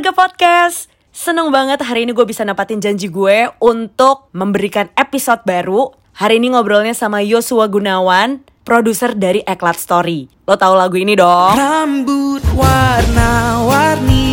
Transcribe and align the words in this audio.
warga 0.00 0.16
podcast. 0.16 0.88
Seneng 1.12 1.52
banget 1.52 1.84
hari 1.84 2.08
ini 2.08 2.16
gue 2.16 2.24
bisa 2.24 2.40
nepatin 2.40 2.80
janji 2.80 3.12
gue 3.12 3.52
untuk 3.60 4.32
memberikan 4.32 4.88
episode 4.96 5.44
baru. 5.44 5.92
Hari 6.16 6.40
ini 6.40 6.56
ngobrolnya 6.56 6.96
sama 6.96 7.20
Yosua 7.20 7.68
Gunawan, 7.68 8.40
produser 8.64 9.12
dari 9.12 9.44
Eklat 9.44 9.76
Story. 9.76 10.24
Lo 10.48 10.56
tau 10.56 10.72
lagu 10.72 10.96
ini 10.96 11.12
dong? 11.12 11.52
Rambut 11.52 12.40
warna-warni 12.56 14.24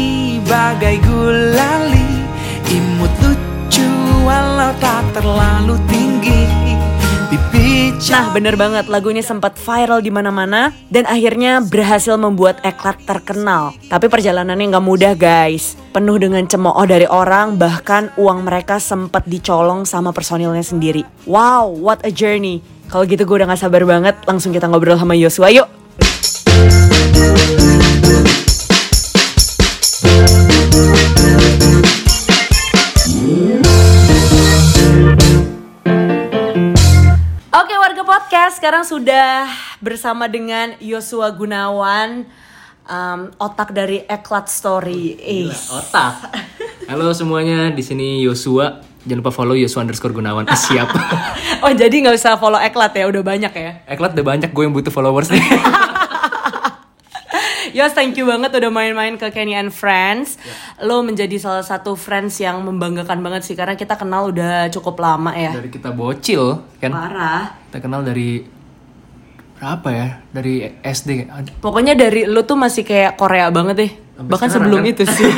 bagai 0.47 1.03
gulali 1.03 2.23
Imut 2.71 3.11
lucu 3.19 3.91
walau 4.23 4.71
tak 4.79 5.03
terlalu 5.19 5.75
tinggi 5.91 6.36
Nah 8.07 8.31
bener 8.31 8.55
banget 8.55 8.87
lagu 8.87 9.11
ini 9.11 9.19
sempat 9.19 9.59
viral 9.59 9.99
di 9.99 10.07
mana-mana 10.07 10.71
dan 10.87 11.03
akhirnya 11.03 11.59
berhasil 11.59 12.15
membuat 12.15 12.63
Eklat 12.63 13.03
terkenal. 13.03 13.75
Tapi 13.91 14.07
perjalanannya 14.07 14.71
nggak 14.71 14.85
mudah 14.87 15.11
guys, 15.11 15.75
penuh 15.91 16.15
dengan 16.15 16.47
cemooh 16.47 16.87
dari 16.87 17.03
orang 17.03 17.59
bahkan 17.59 18.07
uang 18.15 18.47
mereka 18.47 18.79
sempat 18.79 19.27
dicolong 19.27 19.83
sama 19.83 20.15
personilnya 20.15 20.63
sendiri. 20.63 21.03
Wow, 21.27 21.67
what 21.83 21.99
a 22.07 22.11
journey. 22.11 22.63
Kalau 22.87 23.03
gitu 23.03 23.27
gue 23.27 23.43
udah 23.43 23.51
gak 23.51 23.67
sabar 23.67 23.83
banget, 23.83 24.15
langsung 24.23 24.55
kita 24.55 24.71
ngobrol 24.71 24.95
sama 24.95 25.11
Yosua 25.11 25.51
yuk. 25.51 25.67
Sekarang 38.57 38.81
sudah 38.81 39.45
bersama 39.77 40.25
dengan 40.25 40.73
Yosua 40.81 41.29
Gunawan 41.29 42.25
um, 42.89 43.29
otak 43.37 43.69
dari 43.69 44.01
Eklat 44.09 44.49
Story. 44.49 45.13
Eh, 45.21 45.53
Otak. 45.69 46.33
Halo 46.89 47.13
semuanya, 47.13 47.69
di 47.69 47.85
sini 47.85 48.25
Yosua. 48.25 48.81
Jangan 49.05 49.21
lupa 49.21 49.29
follow 49.29 49.53
Yosua 49.53 49.85
underscore 49.85 50.09
Gunawan. 50.09 50.49
Ah, 50.49 50.57
siap. 50.57 50.89
oh 51.69 51.69
jadi 51.69 51.93
nggak 52.01 52.17
usah 52.17 52.41
follow 52.41 52.57
Eklat 52.57 52.97
ya, 52.97 53.05
udah 53.05 53.21
banyak 53.21 53.53
ya. 53.53 53.71
Eklat 53.93 54.17
udah 54.17 54.25
banyak, 54.25 54.49
gue 54.49 54.63
yang 54.65 54.73
butuh 54.73 54.89
followers 54.89 55.29
nih. 55.29 55.45
Yos, 57.75 57.91
thank 57.91 58.15
you 58.15 58.23
banget 58.27 58.51
udah 58.53 58.71
main-main 58.71 59.19
ke 59.19 59.27
Kenny 59.33 59.57
and 59.57 59.73
Friends. 59.73 60.39
Lo 60.79 61.03
menjadi 61.03 61.35
salah 61.35 61.65
satu 61.65 61.97
friends 61.99 62.39
yang 62.39 62.63
membanggakan 62.63 63.19
banget 63.19 63.43
sih 63.43 63.55
karena 63.57 63.75
kita 63.75 63.99
kenal 63.99 64.31
udah 64.31 64.71
cukup 64.71 64.99
lama 65.01 65.35
ya. 65.35 65.51
dari 65.51 65.71
kita 65.71 65.91
bocil, 65.91 66.63
kan? 66.79 66.91
Parah. 66.93 67.57
Kita 67.67 67.77
kenal 67.83 68.05
dari 68.07 68.45
berapa 69.57 69.89
ya? 69.89 70.07
Dari 70.31 70.69
SD. 70.85 71.27
Pokoknya 71.59 71.97
dari 71.97 72.29
lo 72.29 72.45
tuh 72.45 72.55
masih 72.55 72.85
kayak 72.85 73.17
Korea 73.17 73.49
banget 73.49 73.75
deh. 73.75 73.91
Sampai 74.17 74.33
Bahkan 74.33 74.49
sebelum 74.49 74.81
kan? 74.81 74.91
itu 74.97 75.03
sih. 75.05 75.29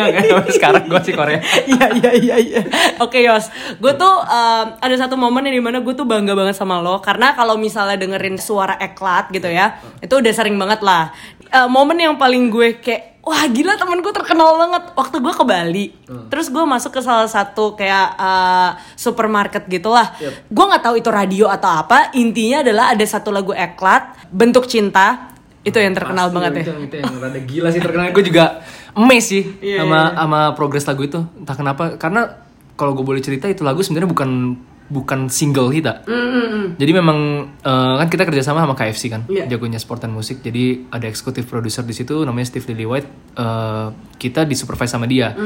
Sekarang 0.54 0.86
gue 0.86 1.00
sih 1.02 1.10
Korea. 1.10 1.42
Iya 1.74 1.86
iya 1.90 2.10
iya 2.14 2.36
iya. 2.38 2.62
Oke 3.02 3.18
Yos, 3.18 3.50
gue 3.82 3.92
tuh 3.98 4.14
um, 4.14 4.66
ada 4.78 4.94
satu 4.94 5.18
momen 5.18 5.42
yang 5.50 5.58
di 5.58 5.64
mana 5.66 5.82
gue 5.82 5.90
tuh 5.90 6.06
bangga 6.06 6.38
banget 6.38 6.54
sama 6.54 6.78
lo 6.78 7.02
karena 7.02 7.34
kalau 7.34 7.58
misalnya 7.58 7.98
dengerin 7.98 8.38
suara 8.38 8.78
eklat 8.78 9.34
gitu 9.34 9.50
ya, 9.50 9.82
itu 9.98 10.14
udah 10.14 10.30
sering 10.30 10.54
banget 10.54 10.86
lah. 10.86 11.10
Uh, 11.48 11.68
momen 11.68 11.96
yang 11.96 12.14
paling 12.20 12.52
gue 12.52 12.76
kayak 12.76 13.20
wah 13.24 13.44
gila 13.44 13.76
temen 13.76 14.00
gue 14.00 14.12
terkenal 14.12 14.56
banget 14.56 14.84
waktu 14.96 15.16
gue 15.20 15.34
ke 15.36 15.44
Bali. 15.44 15.86
Terus 16.32 16.48
gue 16.48 16.64
masuk 16.64 16.96
ke 16.96 17.00
salah 17.04 17.28
satu 17.28 17.76
kayak 17.76 18.16
uh, 18.16 18.70
supermarket 18.96 19.68
gitulah. 19.68 20.16
Gue 20.48 20.64
nggak 20.64 20.84
tahu 20.84 20.94
itu 20.96 21.08
radio 21.12 21.46
atau 21.52 21.68
apa. 21.68 22.12
Intinya 22.16 22.64
adalah 22.64 22.96
ada 22.96 23.04
satu 23.04 23.28
lagu 23.28 23.52
eklat 23.52 24.28
bentuk 24.32 24.64
cinta 24.64 25.36
itu 25.66 25.76
yang 25.76 25.92
terkenal 25.92 26.32
Pasti, 26.32 26.36
banget 26.40 26.52
ya. 26.52 26.62
itu, 26.64 26.72
Itu 26.88 26.96
yang 27.04 27.14
rada 27.20 27.40
gila 27.44 27.68
sih 27.68 27.80
terkenal. 27.84 28.04
Gue 28.16 28.24
juga 28.24 28.44
emes 28.96 29.24
sih 29.28 29.44
Iya, 29.60 29.84
sama 29.84 30.00
iya. 30.00 30.16
sama 30.16 30.40
progres 30.56 30.84
lagu 30.88 31.02
itu. 31.04 31.20
Entah 31.36 31.56
kenapa, 31.58 31.84
karena 32.00 32.40
kalau 32.78 32.96
gue 32.96 33.04
boleh 33.04 33.20
cerita 33.20 33.44
itu 33.50 33.60
lagu 33.66 33.84
sebenarnya 33.84 34.08
bukan 34.08 34.56
bukan 34.88 35.28
single 35.28 35.68
kita. 35.68 36.02
Jadi 36.74 36.92
memang 36.92 37.18
eh, 37.54 37.94
kan 37.96 38.06
kita 38.06 38.24
kerjasama 38.24 38.60
sama 38.60 38.72
KFC 38.72 39.08
kan, 39.08 39.22
Iya. 39.24 39.44
jagonya 39.46 39.76
sport 39.76 40.00
dan 40.00 40.10
musik. 40.10 40.40
Jadi 40.40 40.88
ada 40.88 41.04
eksekutif 41.04 41.44
produser 41.44 41.82
di 41.82 41.92
situ 41.92 42.22
namanya 42.22 42.48
Steve 42.48 42.66
Lillywhite. 42.68 43.08
Eh, 43.34 43.86
kita 44.16 44.42
disupervise 44.42 44.90
sama 44.90 45.04
dia. 45.04 45.36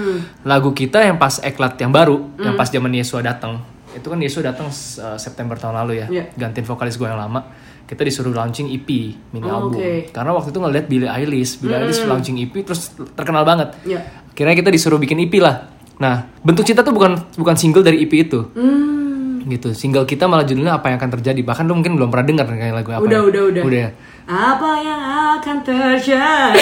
Lagu 0.42 0.70
kita 0.70 1.02
yang 1.02 1.16
pas 1.16 1.38
eklat 1.38 1.74
yang 1.76 1.90
baru, 1.90 2.22
yang 2.38 2.54
pas 2.54 2.66
zaman 2.66 2.90
Yesua 2.90 3.20
datang. 3.20 3.58
Itu 3.92 4.08
kan 4.08 4.18
Yesua 4.18 4.46
datang 4.46 4.68
eh, 4.68 5.18
September 5.18 5.54
tahun 5.54 5.76
lalu 5.76 5.92
ya, 5.98 6.06
Iya. 6.08 6.24
gantiin 6.32 6.64
vokalis 6.64 6.94
gue 6.94 7.04
yang 7.04 7.18
lama. 7.18 7.42
Kita 7.82 8.02
disuruh 8.02 8.32
launching 8.32 8.70
EP 8.70 8.88
mini 9.28 9.44
Oh, 9.44 9.68
album. 9.68 9.76
oke. 9.76 10.08
Karena 10.08 10.32
waktu 10.32 10.48
itu 10.48 10.58
ngeliat 10.58 10.86
Billie 10.86 11.10
Eilish, 11.10 11.60
Billie 11.60 11.76
Eilish 11.76 12.00
launching 12.06 12.38
EP 12.38 12.54
terus 12.62 12.88
terkenal 13.12 13.42
banget. 13.42 13.74
Iya. 13.84 14.00
Akhirnya 14.32 14.56
kita 14.56 14.70
disuruh 14.70 14.96
bikin 14.96 15.20
EP 15.20 15.34
lah. 15.36 15.68
Nah, 16.00 16.24
bentuk 16.40 16.64
cinta 16.64 16.80
tuh 16.80 16.90
bukan 16.90 17.20
bukan 17.36 17.52
single 17.52 17.84
dari 17.84 18.00
EP 18.00 18.12
itu. 18.16 18.48
Hmm. 18.56 19.01
Gitu. 19.42 19.74
Single 19.74 20.06
kita 20.06 20.30
malah 20.30 20.46
judulnya 20.46 20.78
apa 20.78 20.90
yang 20.92 20.96
akan 21.02 21.10
terjadi. 21.18 21.40
Bahkan 21.42 21.64
lu 21.66 21.74
mungkin 21.78 21.98
belum 21.98 22.08
pernah 22.08 22.26
dengar 22.26 22.46
kayak 22.46 22.74
lagu 22.74 22.90
apa. 22.94 23.02
Udah, 23.02 23.20
ya. 23.20 23.28
udah, 23.28 23.42
udah. 23.50 23.62
Udah. 23.66 23.80
ya? 23.80 23.90
Apa 24.22 24.70
yang 24.80 25.00
akan 25.38 25.56
terjadi? 25.66 26.60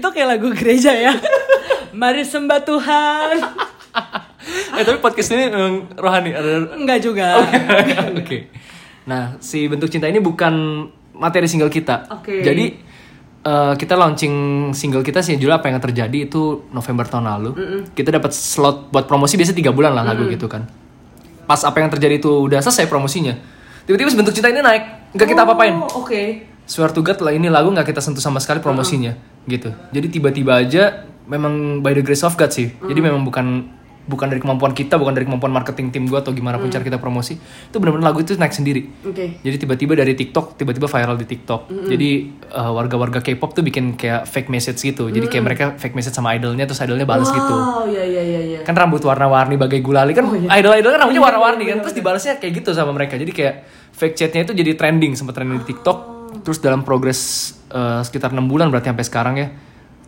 itu 0.00 0.08
kayak 0.08 0.28
lagu 0.36 0.48
gereja 0.56 0.92
ya. 0.94 1.12
Mari 1.92 2.24
sembah 2.24 2.60
Tuhan. 2.64 3.34
eh 4.78 4.84
tapi 4.86 4.98
podcast 5.02 5.34
ini 5.34 5.50
emang 5.50 5.90
rohani 5.98 6.30
ada 6.32 6.72
Enggak 6.78 6.98
juga. 7.02 7.42
Oke. 8.20 8.48
Nah, 9.04 9.36
si 9.42 9.66
bentuk 9.66 9.90
cinta 9.90 10.06
ini 10.06 10.22
bukan 10.22 10.86
materi 11.16 11.50
single 11.50 11.72
kita. 11.72 12.08
Oke. 12.14 12.40
Jadi 12.40 12.89
eh, 13.44 13.74
kita 13.76 13.94
launching 13.96 14.34
single 14.76 15.04
kita 15.04 15.24
sih 15.24 15.36
judul 15.36 15.56
apa 15.56 15.72
yang 15.72 15.80
terjadi 15.80 16.28
itu 16.28 16.68
November 16.72 17.06
tahun 17.08 17.26
lalu. 17.26 17.50
Kita 17.92 18.10
dapat 18.12 18.32
slot 18.32 18.92
buat 18.92 19.04
promosi 19.08 19.36
biasa 19.40 19.52
tiga 19.56 19.70
bulan 19.72 19.96
lah 19.96 20.04
lagu 20.04 20.26
gitu 20.28 20.46
kan. 20.46 20.68
Pas 21.48 21.60
apa 21.66 21.82
yang 21.82 21.90
terjadi 21.90 22.22
itu 22.22 22.30
udah 22.46 22.62
selesai 22.62 22.86
promosinya. 22.86 23.34
Tiba-tiba 23.88 24.12
bentuk 24.14 24.36
cinta 24.36 24.52
ini 24.52 24.62
naik, 24.62 25.16
nggak 25.18 25.28
kita 25.34 25.42
apa-apain. 25.42 25.74
Oh, 25.74 26.04
Oke. 26.06 26.46
Swear 26.70 26.94
to 26.94 27.02
God 27.02 27.18
lah 27.18 27.34
ini 27.34 27.50
lagu 27.50 27.66
nggak 27.74 27.90
kita 27.90 27.98
sentuh 27.98 28.22
sama 28.22 28.38
sekali 28.38 28.62
promosinya 28.62 29.18
gitu. 29.50 29.74
Jadi 29.90 30.06
tiba-tiba 30.06 30.62
aja 30.62 31.10
memang 31.26 31.82
by 31.82 31.90
the 31.98 32.04
grace 32.06 32.22
of 32.22 32.38
God 32.38 32.54
sih. 32.54 32.70
Jadi 32.78 33.00
memang 33.02 33.26
bukan 33.26 33.66
bukan 34.10 34.26
dari 34.26 34.42
kemampuan 34.42 34.74
kita, 34.74 34.98
bukan 34.98 35.14
dari 35.14 35.22
kemampuan 35.22 35.54
marketing 35.54 35.94
tim 35.94 36.04
gue 36.10 36.18
atau 36.18 36.34
gimana 36.34 36.58
pun 36.58 36.66
cara 36.66 36.82
kita 36.82 36.98
promosi. 36.98 37.38
Itu 37.38 37.78
benar-benar 37.78 38.10
lagu 38.10 38.18
itu 38.18 38.34
naik 38.34 38.50
sendiri. 38.50 38.82
Oke. 39.06 39.38
Jadi 39.38 39.56
tiba-tiba 39.62 39.94
dari 39.94 40.18
TikTok 40.18 40.58
tiba-tiba 40.58 40.90
viral 40.90 41.14
di 41.14 41.26
TikTok. 41.30 41.70
Jadi 41.86 42.10
uh, 42.50 42.74
warga-warga 42.74 43.22
K-pop 43.22 43.54
tuh 43.54 43.62
bikin 43.62 43.94
kayak 43.94 44.26
fake 44.26 44.50
message 44.50 44.82
gitu. 44.82 45.06
Jadi 45.14 45.30
kayak 45.30 45.44
mereka 45.46 45.64
fake 45.78 45.94
message 45.94 46.18
sama 46.18 46.34
idolnya 46.34 46.66
terus 46.66 46.82
idolnya 46.82 47.06
balas 47.06 47.30
gitu. 47.30 47.54
Oh 47.54 47.86
iya 47.86 48.02
iya 48.02 48.22
iya 48.26 48.40
iya. 48.42 48.58
Kan 48.66 48.74
rambut 48.74 49.00
warna-warni 49.06 49.54
bagai 49.54 49.78
gulali 49.78 50.10
kan 50.10 50.26
idol-idol 50.26 50.90
kan 50.90 51.00
rambutnya 51.06 51.22
warna-warni 51.22 51.64
kan. 51.70 51.78
Terus 51.86 51.94
dibalasnya 51.94 52.42
kayak 52.42 52.52
gitu 52.66 52.74
sama 52.74 52.90
mereka. 52.90 53.14
Jadi 53.14 53.30
kayak 53.30 53.54
fake 53.94 54.18
chatnya 54.18 54.42
itu 54.42 54.52
jadi 54.58 54.74
trending 54.74 55.14
sempat 55.14 55.38
trending 55.38 55.62
di 55.62 55.66
TikTok. 55.70 55.98
Terus 56.42 56.58
dalam 56.58 56.82
progres 56.82 57.54
uh, 57.70 58.02
sekitar 58.02 58.34
6 58.34 58.42
bulan 58.50 58.66
berarti 58.74 58.90
sampai 58.90 59.06
sekarang 59.06 59.34
ya 59.38 59.48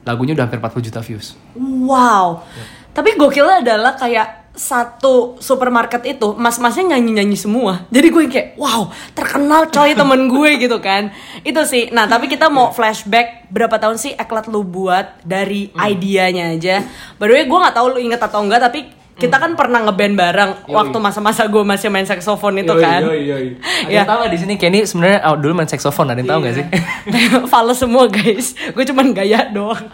lagunya 0.03 0.35
udah 0.35 0.45
hampir 0.51 0.59
40 0.59 0.89
juta 0.91 1.01
views. 1.03 1.39
Wow. 1.55 2.43
Tapi 2.93 3.17
gokilnya 3.17 3.61
adalah 3.61 3.97
kayak 3.97 4.43
satu 4.53 5.41
supermarket 5.41 6.05
itu 6.05 6.37
mas-masnya 6.37 6.93
nyanyi-nyanyi 6.93 7.41
semua. 7.41 7.89
Jadi 7.89 8.13
gue 8.13 8.23
kayak 8.29 8.49
wow 8.61 8.85
terkenal 9.17 9.65
coy 9.67 9.97
temen 9.97 10.29
gue 10.33 10.51
gitu 10.61 10.77
kan. 10.77 11.09
Itu 11.41 11.65
sih. 11.65 11.89
Nah 11.89 12.05
tapi 12.05 12.29
kita 12.29 12.53
mau 12.53 12.69
flashback 12.69 13.49
berapa 13.49 13.81
tahun 13.81 13.97
sih 13.97 14.13
Eklat 14.13 14.53
lu 14.53 14.61
buat 14.61 15.25
dari 15.25 15.73
idenya 15.73 16.53
aja. 16.53 16.85
By 17.17 17.27
the 17.27 17.35
way 17.35 17.45
gue 17.49 17.59
nggak 17.59 17.73
tahu 17.73 17.97
lu 17.97 17.99
inget 17.99 18.21
atau 18.21 18.45
enggak 18.45 18.61
tapi 18.61 18.93
kita 19.13 19.37
kan 19.37 19.53
pernah 19.55 19.85
ngeband 19.85 20.17
bareng 20.17 20.51
waktu 20.69 20.97
masa-masa 20.97 21.45
gue 21.45 21.61
masih 21.63 21.89
main 21.89 22.05
saksofon 22.05 22.61
itu 22.61 22.77
kan. 22.77 23.05
Ada 23.09 23.89
Ya. 23.89 24.03
tahu 24.05 24.25
di 24.29 24.37
sini 24.37 24.55
Kenny 24.57 24.85
sebenarnya 24.85 25.21
oh, 25.29 25.37
dulu 25.37 25.53
main 25.57 25.69
saxophone 25.69 26.13
ada 26.13 26.21
yang 26.21 26.29
tahu 26.29 26.39
nggak 26.45 26.55
sih? 26.57 26.67
Fales 27.53 27.77
semua 27.77 28.09
guys 28.09 28.53
Gue 28.73 28.85
cuman 28.85 29.13
gaya 29.13 29.49
doang 29.49 29.85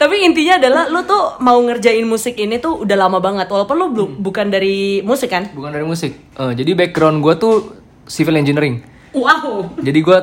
Tapi 0.00 0.24
intinya 0.24 0.56
adalah 0.56 0.84
Lu 0.88 1.02
tuh 1.04 1.36
mau 1.42 1.58
ngerjain 1.60 2.06
musik 2.06 2.38
ini 2.38 2.56
tuh 2.62 2.86
udah 2.86 2.96
lama 2.96 3.18
banget 3.18 3.50
Walaupun 3.50 3.76
lu 3.76 3.86
belum 3.92 4.10
bukan 4.22 4.48
dari 4.48 5.02
musik 5.04 5.30
kan 5.30 5.50
Bukan 5.52 5.74
dari 5.74 5.84
musik. 5.84 6.16
Eh, 6.38 6.52
jadi 6.56 6.72
background 6.72 7.20
gue 7.20 7.34
tuh 7.36 7.54
civil 8.06 8.38
engineering. 8.38 8.82
Wow 9.14 9.74
Jadi 9.78 9.98
gue 10.00 10.18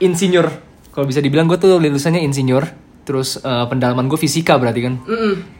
insinyur. 0.00 0.46
Kalau 0.92 1.04
bisa 1.08 1.20
dibilang 1.20 1.48
gue 1.48 1.58
tuh 1.60 1.80
lulusannya 1.80 2.20
insinyur. 2.22 2.64
Terus 3.06 3.40
eh, 3.40 3.64
pendalaman 3.66 4.06
gue 4.06 4.18
fisika 4.20 4.60
berarti 4.60 4.80
kan. 4.84 4.94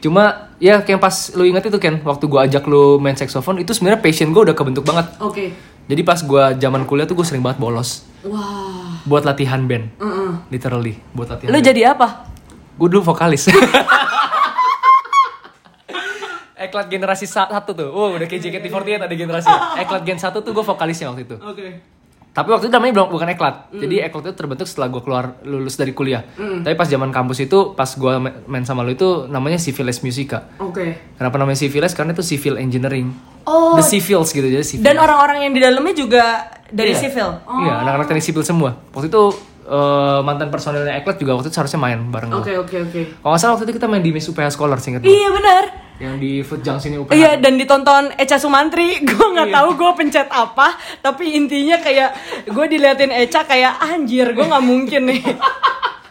Cuma 0.01 0.53
ya 0.61 0.81
kayak 0.85 1.01
pas 1.01 1.33
lu 1.37 1.45
inget 1.49 1.69
itu 1.69 1.79
kan 1.81 2.01
waktu 2.05 2.25
gue 2.29 2.41
ajak 2.49 2.65
lu 2.69 3.01
main 3.01 3.17
saxophone 3.17 3.61
itu 3.61 3.73
sebenarnya 3.73 4.01
passion 4.01 4.31
gue 4.33 4.43
udah 4.47 4.57
kebentuk 4.57 4.85
banget. 4.85 5.09
Oke 5.21 5.53
Jadi 5.87 6.03
pas 6.03 6.19
gue 6.19 6.45
zaman 6.59 6.83
kuliah 6.83 7.07
tuh 7.07 7.15
gue 7.15 7.23
sering 7.23 7.47
banget 7.47 7.63
bolos 7.63 8.03
Wah 8.27 8.77
buat 9.07 9.23
latihan 9.23 9.63
band. 9.65 9.95
Literally 10.51 10.99
buat 11.15 11.31
latihan. 11.31 11.55
Lu 11.55 11.63
jadi 11.63 11.95
apa? 11.95 12.36
Gue 12.77 12.89
dulu 12.89 13.03
vokalis. 13.07 13.49
Eklat 16.57 16.89
generasi 16.89 17.25
sa- 17.25 17.47
satu 17.47 17.73
tuh. 17.73 17.89
Oh, 17.89 18.13
udah 18.13 18.25
kayak 18.25 18.41
JKT48 18.43 19.01
ada 19.03 19.15
generasi. 19.15 19.51
Eklat 19.79 20.03
gen 20.03 20.17
satu 20.17 20.41
tuh 20.41 20.53
gue 20.53 20.63
vokalisnya 20.63 21.09
waktu 21.09 21.25
itu. 21.25 21.37
Oke 21.39 21.69
Tapi 22.33 22.49
waktu 22.49 22.69
itu 22.69 22.75
namanya 22.75 22.93
belum 22.95 23.09
bukan 23.11 23.29
eklat. 23.31 23.55
Jadi 23.73 23.97
eklat 23.99 24.23
itu 24.23 24.35
terbentuk 24.35 24.65
setelah 24.65 24.89
gue 24.91 25.01
keluar 25.01 25.41
lulus 25.43 25.73
dari 25.75 25.93
kuliah. 25.93 26.21
Tapi 26.37 26.73
pas 26.73 26.85
zaman 26.85 27.09
kampus 27.09 27.41
itu 27.43 27.73
pas 27.73 27.89
gue 27.89 28.13
main 28.45 28.61
sama 28.61 28.81
lu 28.81 28.93
itu 28.93 29.25
namanya 29.27 29.57
Civiles 29.57 30.01
Musica. 30.01 30.45
Oke. 30.59 31.17
Kenapa 31.17 31.37
namanya 31.37 31.57
Civiles? 31.57 31.93
Karena 31.93 32.13
itu 32.13 32.21
civil 32.23 32.57
engineering. 32.57 33.09
Oh. 33.43 33.77
The 33.77 33.85
civils 33.87 34.29
gitu 34.31 34.45
jadi 34.45 34.61
civil. 34.63 34.85
Dan 34.85 34.97
orang-orang 34.97 35.45
yang 35.45 35.53
di 35.55 35.61
dalamnya 35.61 35.93
juga 35.93 36.25
dari 36.67 36.93
Iya. 36.93 37.01
sivil. 37.03 37.29
Oh. 37.43 37.57
Iya, 37.59 37.73
anak-anak 37.81 38.05
teknik 38.07 38.25
sipil 38.25 38.43
semua. 38.43 38.81
Waktu 38.93 39.09
itu 39.09 39.23
eh, 39.69 40.19
mantan 40.21 40.47
personelnya 40.47 40.97
Eklat 40.97 41.17
juga 41.17 41.35
waktu 41.35 41.47
itu 41.47 41.53
seharusnya 41.53 41.77
main 41.77 41.99
bareng. 42.05 42.29
Oke 42.33 42.55
oke 42.55 42.75
oke. 42.83 43.01
Kalau 43.17 43.29
nggak 43.29 43.39
salah 43.39 43.53
waktu 43.53 43.65
itu 43.67 43.73
kita 43.75 43.85
main 43.87 44.01
di 44.01 44.11
Miss 44.11 44.25
UPH 44.25 44.51
Scholar 44.51 44.77
singkat 44.77 45.01
gue. 45.01 45.09
Iya 45.09 45.29
benar. 45.31 45.63
Yang 45.97 46.15
di 46.19 46.31
Food 46.41 46.61
Junction 46.61 46.91
UPH. 46.99 47.11
Iya 47.11 47.31
dan 47.37 47.57
ditonton 47.57 48.13
Eca 48.15 48.37
Sumantri, 48.37 48.99
gue 49.03 49.27
nggak 49.27 49.47
Iya. 49.47 49.55
tahu 49.57 49.69
gue 49.75 49.91
pencet 49.97 50.29
apa, 50.29 50.77
tapi 51.01 51.33
intinya 51.33 51.77
kayak 51.77 52.09
gue 52.47 52.65
diliatin 52.67 53.11
Eca 53.11 53.43
kayak 53.43 53.81
anjir, 53.81 54.31
gue 54.31 54.45
nggak 54.45 54.63
mungkin 54.63 55.03
nih. 55.07 55.21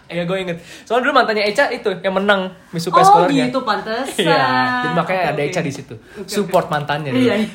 Iya 0.06 0.22
gue 0.24 0.38
inget. 0.38 0.58
Soalnya 0.86 1.02
dulu 1.04 1.14
mantannya 1.18 1.44
Eca 1.44 1.66
itu 1.70 1.90
yang 1.98 2.14
menang 2.14 2.48
Miss 2.70 2.86
UPH 2.86 2.94
oh 2.94 3.04
Scholar-nya. 3.04 3.46
gitu 3.50 3.60
pantesan. 3.62 4.22
Iya, 4.22 4.38
jadi 4.80 4.94
makanya 4.94 5.20
Oke, 5.20 5.32
ada. 5.34 5.42
Eca 5.44 5.60
di 5.60 5.72
situ. 5.74 5.94
Support 6.24 6.66
mantannya. 6.70 7.10
dia. 7.10 7.20
Iya, 7.20 7.34
iya. 7.42 7.48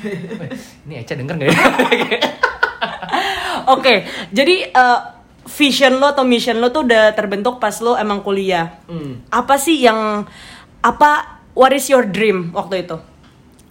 Ini 0.83 0.93
Eca 0.99 1.13
denger 1.15 1.33
gak 1.37 1.47
ya? 1.47 1.55
Oke, 3.71 3.93
jadi 4.29 4.55
eh, 4.67 4.99
vision 5.43 5.97
lo 5.97 6.09
atau 6.09 6.21
mission 6.21 6.57
lo 6.57 6.69
tuh 6.69 6.83
udah 6.83 7.11
terbentuk 7.11 7.57
pas 7.57 7.73
lo 7.79 7.93
emang 7.93 8.21
kuliah. 8.21 8.81
Hmm. 8.85 9.21
Apa 9.27 9.55
sih 9.55 9.77
yang 9.77 10.25
apa? 10.79 11.41
What 11.51 11.71
is 11.71 11.85
your 11.85 12.05
dream 12.05 12.51
waktu 12.51 12.85
itu? 12.85 12.95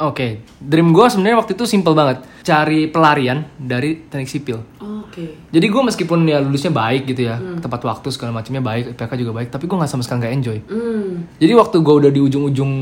Oke, 0.00 0.40
dream 0.56 0.92
gue 0.92 1.06
sebenarnya 1.06 1.36
waktu 1.36 1.52
itu 1.52 1.64
simple 1.64 1.92
banget. 1.92 2.24
Cari 2.40 2.88
pelarian 2.88 3.44
dari 3.54 4.00
teknik 4.02 4.28
sipil. 4.28 4.64
Oke. 4.80 5.44
Jadi 5.48 5.66
gue 5.68 5.82
meskipun 5.82 6.24
ya 6.24 6.40
lulusnya 6.40 6.72
baik 6.72 7.04
gitu 7.04 7.28
ya, 7.28 7.36
Hmm. 7.36 7.60
tepat 7.60 7.84
waktu 7.84 8.08
segala 8.08 8.32
macamnya 8.32 8.60
baik, 8.60 8.96
IPK 8.96 9.12
juga 9.18 9.32
baik, 9.34 9.48
tapi 9.50 9.64
gue 9.64 9.76
nggak 9.76 9.88
sama 9.88 10.00
sekali 10.00 10.24
nggak 10.24 10.34
enjoy. 10.34 10.58
Hmm. 10.64 11.28
Jadi 11.36 11.52
waktu 11.52 11.76
gue 11.78 11.94
udah 12.00 12.10
di 12.10 12.20
ujung-ujung 12.22 12.72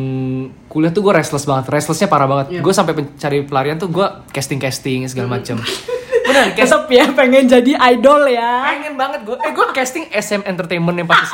kuliah 0.67 0.91
tuh 0.91 1.03
gue 1.03 1.11
restless 1.11 1.43
banget, 1.43 1.67
restlessnya 1.69 2.07
parah 2.07 2.27
banget. 2.27 2.47
Iya. 2.55 2.61
Gue 2.63 2.71
sampai 2.71 2.93
cari 3.13 3.39
pelarian 3.43 3.79
tuh 3.79 3.91
gue 3.91 4.07
casting 4.31 4.63
casting 4.63 5.03
Hmm. 5.03 5.11
segala 5.11 5.29
macam. 5.35 5.59
Bener, 6.39 6.55
cast- 6.55 6.71
Tetep 6.71 6.85
ya 6.89 7.05
pengen 7.11 7.45
jadi 7.45 7.73
idol 7.91 8.23
ya. 8.31 8.63
pengen 8.65 8.95
banget 8.95 9.21
gue. 9.27 9.37
Eh 9.43 9.51
gue 9.51 9.67
casting 9.75 10.07
SM 10.09 10.47
Entertainment 10.47 10.95
yang 10.95 11.09
pas. 11.11 11.27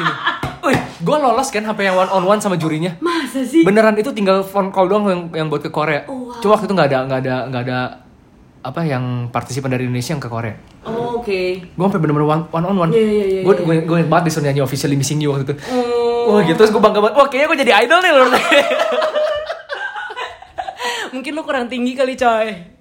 Wih, 0.65 0.81
gue 0.81 1.17
lolos 1.21 1.49
kan 1.49 1.61
sampai 1.61 1.85
yang 1.85 1.97
one 1.99 2.09
on 2.09 2.25
one 2.25 2.41
sama 2.41 2.57
jurinya. 2.57 2.97
Masa 2.99 3.45
sih? 3.45 3.61
Beneran 3.63 3.93
itu 3.95 4.09
tinggal 4.11 4.41
phone 4.41 4.73
call 4.73 4.89
doang 4.89 5.05
yang, 5.05 5.21
yang 5.37 5.47
buat 5.47 5.61
ke 5.61 5.69
Korea. 5.69 6.09
Oh, 6.09 6.33
wow. 6.33 6.41
Cuma 6.41 6.57
waktu 6.57 6.65
itu 6.65 6.73
nggak 6.73 6.89
ada 6.89 6.99
nggak 7.05 7.21
ada 7.21 7.35
nggak 7.47 7.63
ada 7.63 7.79
apa 8.65 8.81
yang 8.81 9.29
partisipan 9.29 9.69
dari 9.69 9.85
Indonesia 9.85 10.17
yang 10.17 10.25
ke 10.25 10.31
Korea. 10.33 10.57
Oh, 10.89 11.21
Oke. 11.21 11.61
Gue 11.69 11.85
sampai 11.85 12.01
bener-bener 12.01 12.25
one, 12.25 12.43
one 12.49 12.65
on 12.65 12.77
one. 12.81 12.91
Iya, 12.91 13.05
iya, 13.05 13.25
iya, 13.29 13.41
Gue 13.45 13.61
gue 13.61 13.77
gue 13.85 13.99
banget 14.09 14.33
disuruh 14.33 14.49
nyanyi 14.49 14.65
officially 14.65 14.97
missing 14.97 15.21
you 15.21 15.37
waktu 15.37 15.53
itu. 15.53 15.55
Oh. 15.69 16.33
Wah 16.33 16.41
gitu 16.43 16.57
terus 16.57 16.73
gue 16.73 16.81
bangga 16.81 17.05
banget. 17.05 17.15
Wah 17.15 17.29
kayaknya 17.29 17.47
gue 17.47 17.59
jadi 17.61 17.73
idol 17.85 18.01
nih 18.01 18.13
loh. 18.15 18.25
Mungkin 21.15 21.31
lu 21.31 21.45
kurang 21.45 21.69
tinggi 21.69 21.93
kali 21.93 22.17
coy. 22.17 22.74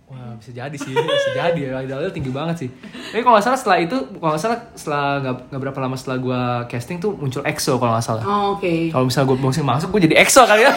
Bisa 0.44 0.60
jadi 0.60 0.76
sih, 0.76 0.92
bisa 0.92 1.30
jadi 1.32 1.72
ya 1.72 1.80
idolnya 1.88 2.12
tinggi 2.12 2.28
banget 2.28 2.68
sih. 2.68 2.70
Tapi 2.84 3.24
kalau 3.24 3.40
nggak 3.40 3.48
salah 3.48 3.56
setelah 3.56 3.80
itu, 3.80 3.96
kalau 4.20 4.36
nggak 4.36 4.44
salah 4.44 4.60
setelah 4.76 5.06
nggak 5.48 5.62
berapa 5.64 5.80
lama 5.80 5.96
setelah 5.96 6.20
gue 6.20 6.42
casting 6.68 7.00
tuh 7.00 7.16
muncul 7.16 7.40
EXO 7.48 7.80
kalau 7.80 7.96
nggak 7.96 8.04
salah. 8.04 8.24
Oh, 8.28 8.60
Oke. 8.60 8.92
Kalau 8.92 9.08
misalnya 9.08 9.32
gue 9.32 9.38
masuk 9.40 9.64
masuk, 9.64 9.88
gue 9.96 10.12
jadi 10.12 10.20
EXO 10.20 10.44
kali 10.44 10.68
ya. 10.68 10.76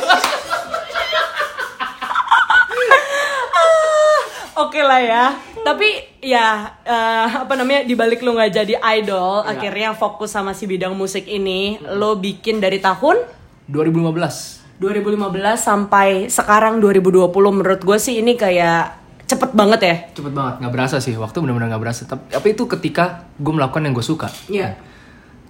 Oke 4.56 4.80
lah 4.86 5.00
ya. 5.02 5.24
Tapi 5.66 5.88
ya 6.22 6.70
eh, 6.86 7.26
apa 7.42 7.58
namanya 7.58 7.82
dibalik 7.82 8.22
lu 8.22 8.38
nggak 8.38 8.54
jadi 8.54 8.74
idol, 9.02 9.42
Iya. 9.42 9.50
akhirnya 9.50 9.90
fokus 9.98 10.30
sama 10.30 10.54
si 10.54 10.70
bidang 10.70 10.94
musik 10.94 11.26
ini, 11.26 11.82
lo 11.90 12.14
bikin 12.14 12.62
dari 12.62 12.78
tahun 12.78 13.18
2015. 13.66 14.78
2015 14.78 15.58
sampai 15.58 16.30
sekarang 16.30 16.78
2020 16.78 17.26
menurut 17.50 17.82
gue 17.82 17.98
sih 17.98 18.22
ini 18.22 18.38
kayak 18.38 19.05
cepet 19.26 19.50
banget 19.52 19.80
ya. 19.82 19.96
Cepet 20.14 20.32
banget, 20.32 20.54
nggak 20.62 20.72
berasa 20.72 20.96
sih. 21.02 21.14
Waktu 21.18 21.42
benar-benar 21.42 21.74
nggak 21.74 21.82
berasa. 21.82 22.02
Tapi, 22.06 22.30
tapi 22.30 22.48
itu 22.54 22.64
ketika 22.70 23.26
gue 23.36 23.52
melakukan 23.52 23.82
yang 23.82 23.94
gue 23.94 24.06
suka. 24.06 24.30
Iya. 24.46 24.78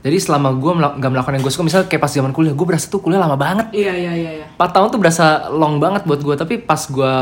Jadi 0.01 0.17
selama 0.23 0.55
gue 0.57 0.73
nggak 0.97 1.13
melakukan 1.13 1.35
yang 1.37 1.45
gue 1.45 1.53
suka, 1.53 1.65
misalnya 1.67 1.87
kayak 1.91 2.03
pas 2.03 2.13
zaman 2.13 2.33
kuliah, 2.33 2.55
gue 2.57 2.67
berasa 2.67 2.87
tuh 2.89 3.05
kuliah 3.05 3.21
lama 3.21 3.37
banget. 3.37 3.73
Iya 3.77 3.93
iya 3.93 4.13
iya. 4.17 4.31
iya. 4.43 4.47
4 4.57 4.75
tahun 4.75 4.89
tuh 4.89 5.01
berasa 5.01 5.53
long 5.53 5.77
banget 5.77 6.09
buat 6.09 6.21
gue. 6.25 6.35
Tapi 6.35 6.55
pas 6.63 6.81
gue 6.89 7.13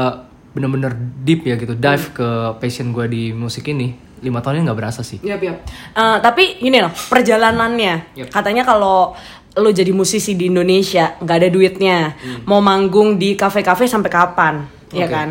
bener-bener 0.55 0.95
deep 1.27 1.43
ya 1.43 1.59
gitu, 1.59 1.75
dive 1.75 2.07
ke 2.15 2.29
passion 2.63 2.95
gue 2.95 3.11
di 3.11 3.35
musik 3.35 3.67
ini, 3.67 3.99
lima 4.23 4.39
tahun 4.39 4.63
ini 4.63 4.71
nggak 4.71 4.79
berasa 4.79 5.03
sih. 5.03 5.19
Yap, 5.27 5.43
yap. 5.43 5.67
Eh, 5.99 6.19
tapi 6.23 6.63
ini 6.63 6.79
loh 6.79 6.95
perjalanannya. 6.95 8.15
Yap. 8.15 8.29
Katanya 8.31 8.63
kalau 8.63 9.19
lo 9.55 9.71
jadi 9.71 9.91
musisi 9.91 10.39
di 10.39 10.51
Indonesia 10.51 11.19
nggak 11.19 11.37
ada 11.43 11.49
duitnya, 11.51 11.99
mau 12.47 12.63
manggung 12.63 13.19
di 13.19 13.35
kafe-kafe 13.35 13.87
sampai 13.87 14.11
kapan, 14.11 14.55
ya 14.91 15.07
Oke. 15.07 15.15
kan? 15.15 15.29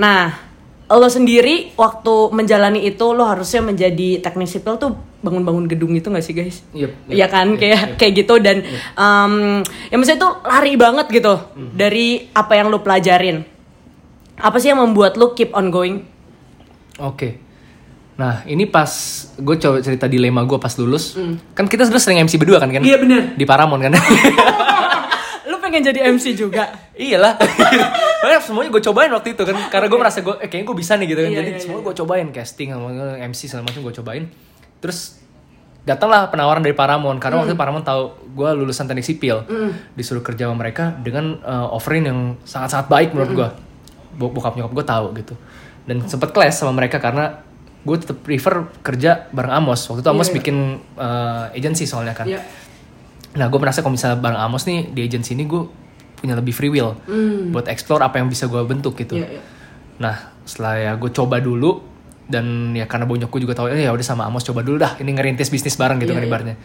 Nah, 0.00 0.32
lo 0.84 1.08
sendiri 1.08 1.72
waktu 1.80 2.14
menjalani 2.28 2.84
itu 2.84 3.06
lo 3.16 3.24
harusnya 3.24 3.64
menjadi 3.64 4.20
teknik 4.20 4.48
sipil 4.52 4.76
tuh 4.76 4.92
bangun-bangun 5.24 5.64
gedung 5.64 5.96
itu 5.96 6.12
nggak 6.12 6.24
sih 6.24 6.36
guys? 6.36 6.60
Yep, 6.76 7.08
yep, 7.08 7.14
Iya 7.16 7.26
kan 7.32 7.56
yep, 7.56 7.60
kayak 7.60 7.72
yep. 7.80 7.96
kayak 7.96 8.12
gitu 8.20 8.34
dan 8.44 8.56
em, 8.92 9.32
ya 9.64 9.94
maksudnya 9.96 10.20
itu 10.20 10.30
lari 10.44 10.72
banget 10.76 11.06
gitu 11.08 11.34
dari 11.72 12.28
apa 12.36 12.52
yang 12.52 12.68
lo 12.68 12.84
pelajarin. 12.84 13.48
Apa 14.36 14.60
sih 14.60 14.76
yang 14.76 14.84
membuat 14.84 15.16
lo 15.16 15.32
keep 15.32 15.56
on 15.56 15.72
going? 15.72 16.04
Oke. 17.00 17.40
Nah, 18.14 18.46
ini 18.46 18.68
pas 18.70 18.86
gue 19.34 19.56
coba 19.58 19.82
cerita 19.82 20.06
dilema 20.06 20.46
gue 20.46 20.58
pas 20.60 20.70
lulus. 20.78 21.18
Kan 21.56 21.66
kita 21.66 21.88
sudah 21.88 21.98
sering 21.98 22.22
MC 22.22 22.38
berdua 22.38 22.62
kan 22.62 22.70
kan? 22.70 22.84
Iya, 22.84 23.00
bener. 23.00 23.34
Di 23.34 23.42
Paramount 23.42 23.82
kan? 23.82 23.90
lo 25.50 25.58
pengen 25.58 25.82
jadi 25.82 26.12
MC 26.12 26.38
juga? 26.38 26.70
Iyalah. 26.94 27.34
Makanya 28.24 28.40
semuanya 28.40 28.70
gue 28.70 28.82
cobain 28.82 29.10
waktu 29.10 29.28
itu 29.30 29.42
kan. 29.42 29.56
Karena 29.68 29.86
gue 29.86 29.98
merasa 30.00 30.18
gue, 30.18 30.34
eh, 30.34 30.48
kayaknya 30.48 30.66
gue 30.66 30.76
bisa 30.76 30.92
nih 30.94 31.06
gitu 31.06 31.20
kan. 31.20 31.28
Iya, 31.28 31.38
Jadi 31.38 31.50
iya, 31.50 31.60
semua 31.60 31.78
iya. 31.78 31.84
gue 31.84 31.94
cobain 31.94 32.26
casting 32.30 32.68
sama 32.72 32.88
MC 33.22 33.40
segala 33.44 33.62
macam 33.62 33.80
gue 33.82 33.94
cobain. 33.94 34.24
Terus 34.80 34.98
datanglah 35.82 36.26
penawaran 36.26 36.60
dari 36.60 36.72
Paramount 36.72 37.20
karena 37.20 37.36
Hmm. 37.36 37.44
waktu 37.44 37.52
itu 37.52 37.60
Paramount 37.60 37.84
tahu 37.84 38.02
gue 38.32 38.50
lulusan 38.54 38.88
teknik 38.88 39.04
sipil 39.04 39.44
disuruh 39.92 40.24
kerja 40.24 40.48
sama 40.48 40.56
mereka 40.58 40.96
dengan 40.96 41.36
uh, 41.38 41.68
offering 41.68 42.02
yang 42.02 42.18
sangat-sangat 42.40 42.88
baik 42.88 43.08
menurut 43.12 43.28
Hmm. 43.28 43.38
gue 43.38 43.48
Bo- 44.14 44.30
bokap 44.30 44.54
nyokap 44.54 44.72
gue 44.72 44.86
tahu 44.86 45.06
gitu 45.14 45.34
dan 45.84 46.00
sempet 46.02 46.30
clash 46.30 46.56
sama 46.56 46.72
mereka 46.72 46.96
karena 46.96 47.44
gue 47.82 47.96
tetap 47.98 48.16
prefer 48.18 48.64
kerja 48.80 49.28
bareng 49.28 49.52
Amos 49.54 49.84
waktu 49.84 50.00
itu 50.00 50.08
Amos 50.08 50.24
Iya, 50.24 50.30
iya. 50.30 50.36
bikin 50.40 50.56
uh, 50.96 51.44
agency 51.52 51.84
soalnya 51.84 52.14
kan 52.14 52.24
Iya. 52.24 52.40
Nah, 53.34 53.50
gue 53.50 53.58
merasa 53.58 53.82
kalau 53.82 53.92
misalnya 53.92 54.16
bareng 54.16 54.40
Amos 54.40 54.64
nih 54.64 54.88
di 54.88 55.00
agency 55.02 55.34
ini 55.34 55.44
gue 55.44 55.68
punya 56.24 56.40
lebih 56.40 56.56
free 56.56 56.72
will 56.72 56.96
buat 57.52 57.68
explore 57.68 58.00
apa 58.00 58.16
yang 58.16 58.32
bisa 58.32 58.48
gue 58.48 58.64
bentuk 58.64 58.96
gitu. 58.96 59.20
Iya, 59.20 59.28
iya. 59.36 59.42
Nah, 60.00 60.16
setelah 60.48 60.74
ya 60.80 60.92
gue 60.96 61.12
coba 61.12 61.36
dulu 61.38 61.84
dan 62.24 62.72
ya 62.72 62.88
karena 62.88 63.04
bonyokku 63.04 63.36
juga 63.36 63.52
tahu 63.52 63.68
eh, 63.68 63.84
ya 63.84 63.92
udah 63.92 64.00
sama 64.00 64.24
Amos 64.24 64.40
coba 64.40 64.64
dulu 64.64 64.80
dah 64.80 64.96
ini 64.96 65.12
ngerintis 65.12 65.52
bisnis 65.52 65.76
bareng 65.76 66.00
gitu 66.00 66.16
Iya, 66.16 66.16
kan 66.16 66.24
iya. 66.24 66.30
ibaratnya. 66.32 66.56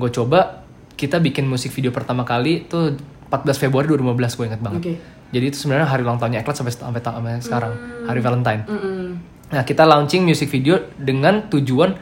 Gue 0.00 0.08
coba 0.08 0.64
kita 0.96 1.20
bikin 1.20 1.44
musik 1.44 1.68
video 1.76 1.92
pertama 1.92 2.24
kali 2.24 2.64
tuh 2.64 2.96
14 3.28 3.60
Februari 3.60 3.84
2015 3.92 4.38
gue 4.40 4.44
ingat 4.48 4.62
banget. 4.64 4.80
Oke. 4.80 4.92
Jadi 5.34 5.44
itu 5.50 5.56
sebenarnya 5.60 5.90
hari 5.90 6.06
ulang 6.06 6.16
tahunnya 6.16 6.40
Eklat 6.40 6.56
sampai 6.56 6.72
sampai, 6.72 7.02
sampai 7.02 7.42
sekarang, 7.42 7.72
Hmm. 7.74 8.06
hari 8.06 8.20
Valentine. 8.22 8.62
Mm-mm. 8.70 9.06
Nah, 9.50 9.62
kita 9.62 9.82
launching 9.82 10.22
music 10.22 10.48
video 10.48 10.78
dengan 10.94 11.50
tujuan 11.50 11.98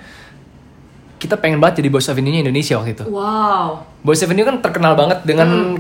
kita 1.16 1.38
pengen 1.38 1.62
banget 1.62 1.80
jadi 1.80 1.88
Boys 1.88 2.10
Avenue-nya 2.10 2.42
Indonesia 2.42 2.74
waktu 2.76 2.92
itu. 2.92 3.04
Wow. 3.06 3.86
Boys 4.02 4.20
Avenue 4.20 4.42
kan 4.42 4.58
terkenal 4.58 4.92
banget 4.92 5.22
dengan 5.22 5.78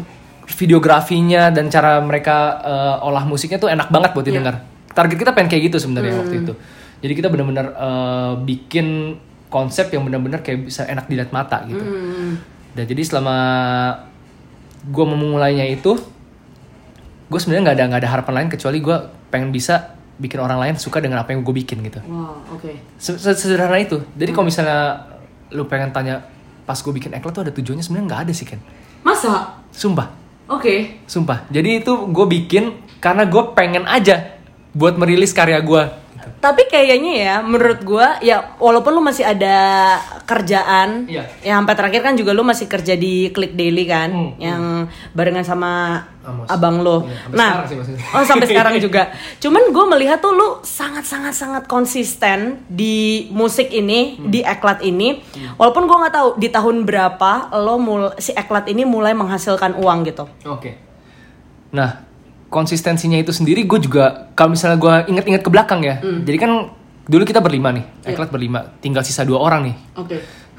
videografinya 0.52 1.48
dan 1.50 1.68
cara 1.72 1.98
mereka 2.04 2.60
eh, 2.62 3.06
olah 3.06 3.24
musiknya 3.24 3.58
tuh 3.58 3.70
enak 3.72 3.88
banget 3.88 4.10
buat 4.12 4.26
didengar. 4.26 4.54
Target 4.92 5.16
kita 5.16 5.32
pengen 5.32 5.48
kayak 5.48 5.62
gitu 5.72 5.76
sebenarnya 5.80 6.14
waktu 6.20 6.44
itu. 6.44 6.52
Jadi 7.02 7.12
kita 7.18 7.28
benar-benar 7.32 7.66
eh, 7.72 8.32
bikin 8.44 9.16
konsep 9.52 9.92
yang 9.92 10.04
benar-benar 10.08 10.40
kayak 10.40 10.68
bisa 10.68 10.88
enak 10.88 11.08
dilihat 11.08 11.32
mata 11.32 11.60
gitu. 11.68 11.82
Mm. 11.82 12.32
Dan 12.72 12.84
jadi 12.88 13.02
selama 13.04 13.36
gue 14.82 15.04
memulainya 15.04 15.68
itu, 15.68 15.92
gue 17.28 17.38
sebenarnya 17.40 17.62
nggak 17.68 17.76
ada 17.76 17.84
nggak 17.92 18.00
ada 18.00 18.10
harapan 18.10 18.34
lain 18.42 18.48
kecuali 18.48 18.78
gue 18.80 18.96
pengen 19.28 19.52
bisa 19.52 19.92
bikin 20.16 20.38
orang 20.40 20.60
lain 20.60 20.74
suka 20.80 21.00
dengan 21.00 21.20
apa 21.20 21.36
yang 21.36 21.44
gue 21.44 21.52
bikin 21.52 21.82
gitu. 21.84 22.00
Wow, 22.04 22.56
oke. 22.56 22.72
Se- 22.96 23.18
Sederhana 23.18 23.76
itu. 23.80 24.00
Jadi 24.16 24.30
kalau 24.32 24.46
misalnya 24.48 25.08
lu 25.52 25.68
pengen 25.68 25.92
tanya 25.92 26.24
pas 26.64 26.78
gue 26.78 26.92
bikin 26.94 27.12
eklat 27.12 27.32
tuh 27.34 27.42
ada 27.44 27.52
tujuannya 27.52 27.84
sebenarnya 27.84 28.06
nggak 28.08 28.22
ada 28.28 28.32
sih 28.32 28.46
kan. 28.48 28.60
Masa? 29.02 29.58
Sumpah, 29.72 30.08
Oke. 30.50 31.02
sumpah. 31.06 31.46
Jadi 31.48 31.84
itu 31.84 31.92
gue 32.10 32.26
bikin 32.26 32.74
karena 32.98 33.26
gue 33.26 33.42
pengen 33.54 33.86
aja 33.86 34.38
buat 34.72 34.96
merilis 34.96 35.34
karya 35.36 35.60
gue. 35.62 36.01
Tapi 36.38 36.62
kayaknya 36.66 37.12
ya, 37.14 37.34
menurut 37.38 37.80
gua 37.80 38.18
ya 38.18 38.54
walaupun 38.56 38.90
lu 38.90 39.00
masih 39.00 39.22
ada 39.22 39.56
kerjaan, 40.22 41.06
Iya. 41.06 41.24
ya 41.40 41.52
sampai 41.54 41.74
terakhir 41.74 42.00
kan 42.02 42.14
juga 42.14 42.30
lu 42.30 42.42
masih 42.42 42.66
kerja 42.66 42.94
di 42.94 43.28
Click 43.28 43.52
Daily 43.52 43.84
kan, 43.84 44.08
Hmm, 44.08 44.30
yang 44.36 44.62
barengan 45.10 45.42
sama 45.42 45.72
Amos. 46.20 46.46
abang 46.46 46.78
lo. 46.78 47.02
Iya, 47.02 47.14
sampai 47.18 47.34
nah, 47.34 47.50
sekarang 47.50 47.66
sih 47.66 47.76
maksudnya. 47.76 48.00
oh 48.10 48.24
sampai 48.24 48.46
sekarang 48.46 48.74
juga. 48.84 49.02
Cuman 49.38 49.62
gue 49.68 49.84
melihat 49.88 50.18
tuh 50.18 50.32
lu 50.32 50.48
sangat 50.60 51.02
sangat 51.02 51.32
sangat 51.32 51.64
konsisten 51.66 52.38
di 52.66 52.98
musik 53.30 53.68
ini, 53.68 54.16
Hmm. 54.16 54.28
di 54.28 54.40
eklat 54.40 54.80
ini. 54.80 55.18
Walaupun 55.54 55.84
gua 55.84 55.96
nggak 56.00 56.14
tahu 56.14 56.28
di 56.36 56.48
tahun 56.48 56.82
berapa 56.82 57.32
lo 57.56 57.76
mul 57.76 58.02
si 58.16 58.30
eklat 58.32 58.66
ini 58.66 58.82
mulai 58.84 59.12
menghasilkan 59.12 59.74
uang 59.74 59.98
gitu. 60.04 60.26
Oke. 60.44 60.78
Nah, 61.70 62.04
konsistensinya 62.52 63.16
itu 63.16 63.32
sendiri 63.32 63.64
gue 63.64 63.80
juga 63.80 64.28
kalau 64.36 64.52
misalnya 64.52 64.76
gue 64.76 64.94
inget-inget 65.08 65.40
ke 65.40 65.48
belakang 65.48 65.80
ya. 65.80 66.04
Jadi 66.04 66.36
kan 66.36 66.68
dulu 67.08 67.24
kita 67.24 67.40
berlima 67.40 67.72
nih, 67.72 67.84
Eklat 68.12 68.28
berlima, 68.28 68.60
tinggal 68.84 69.00
sisa 69.02 69.24
dua 69.24 69.40
orang 69.40 69.72
nih. 69.72 69.76
Oke. 69.96 70.16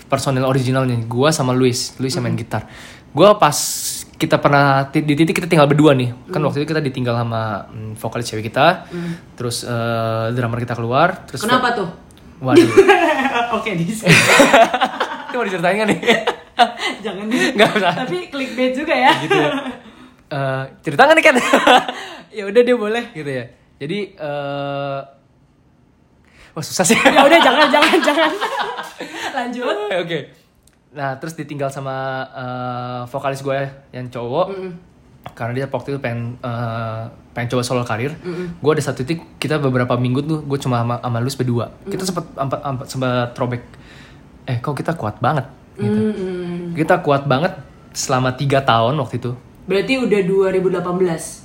Personil 0.10 0.44
originalnya, 0.44 0.98
gue 0.98 1.30
sama 1.30 1.54
Luis, 1.54 1.94
Luis 2.02 2.14
yang 2.18 2.26
main 2.26 2.34
gitar. 2.34 2.66
Gue 3.14 3.30
pas 3.38 3.58
kita 4.18 4.42
pernah 4.42 4.90
di 4.90 5.14
titik 5.14 5.38
kita 5.38 5.46
tinggal 5.46 5.70
berdua 5.70 5.94
nih, 5.94 6.10
kan 6.34 6.42
waktu 6.42 6.66
itu 6.66 6.68
kita 6.74 6.82
ditinggal 6.82 7.14
sama 7.14 7.70
mm, 7.70 7.92
vokalis 8.02 8.26
cewek 8.30 8.50
kita, 8.50 8.90
terus 9.38 9.62
eh, 9.66 10.26
drummer 10.34 10.58
kita 10.62 10.74
keluar, 10.74 11.28
terus 11.30 11.46
Kenapa 11.46 11.78
tuh? 11.78 11.90
Waduh, 12.44 12.70
Oke, 13.58 13.78
di 13.78 13.86
itu 15.34 15.36
mau 15.36 15.46
diceritain 15.46 15.78
kan 15.82 15.88
nih? 15.90 16.00
Jangan 17.06 17.26
di 17.26 17.38
Nggak 17.58 17.70
usah. 17.78 17.94
Tapi 18.06 18.18
clickbait 18.30 18.74
juga 18.78 18.94
ya. 18.94 19.12
gitu 19.24 19.34
ya. 19.34 19.50
Eh, 20.34 20.64
cerita 20.82 21.06
nggak 21.06 21.14
nih 21.14 21.26
kan? 21.26 21.36
ya 22.38 22.44
udah 22.44 22.62
dia 22.62 22.74
boleh. 22.76 23.04
gitu 23.14 23.30
ya. 23.30 23.46
Jadi 23.78 23.98
eh 24.14 25.00
wah 26.52 26.64
susah 26.64 26.82
sih. 26.84 26.98
Ya 26.98 27.22
udah 27.22 27.40
jangan 27.40 27.68
jangan 27.70 27.98
jangan. 28.02 28.32
Lanjut. 29.34 29.76
Oke. 30.04 30.20
Nah, 30.94 31.18
terus 31.18 31.34
ditinggal 31.34 31.70
sama 31.70 31.96
eh, 32.28 33.02
vokalis 33.08 33.42
gue 33.42 33.60
yang 33.92 34.08
cowok. 34.08 34.48
Karena 35.34 35.54
dia 35.56 35.66
waktu 35.68 35.94
itu 35.94 36.00
pengen 36.00 36.38
eh, 36.38 37.04
pengen 37.32 37.50
coba 37.50 37.62
solo 37.62 37.82
karir. 37.84 38.14
Gue 38.58 38.72
ada 38.72 38.84
satu 38.84 39.02
titik 39.02 39.38
kita 39.38 39.58
beberapa 39.58 39.94
minggu 39.96 40.22
tuh 40.22 40.40
gue 40.42 40.58
cuma 40.58 40.82
sama, 40.82 40.96
sama 40.98 41.18
Luis 41.20 41.34
berdua. 41.34 41.70
Kita 41.84 42.04
sempat 42.04 42.26
sempat 42.32 42.60
sempat- 42.60 42.88
sempat 42.88 43.28
throwback. 43.32 43.64
Eh, 44.44 44.58
kok 44.60 44.74
kita 44.74 44.94
kuat 44.94 45.18
banget 45.20 45.46
gitu. 45.74 46.00
Kita 46.76 47.00
kuat 47.00 47.26
banget 47.26 47.54
selama 47.92 48.34
tiga 48.34 48.62
tahun 48.62 48.94
waktu 48.96 49.18
itu. 49.18 49.34
Berarti 49.64 49.94
udah 50.00 50.20
2018. 50.24 51.44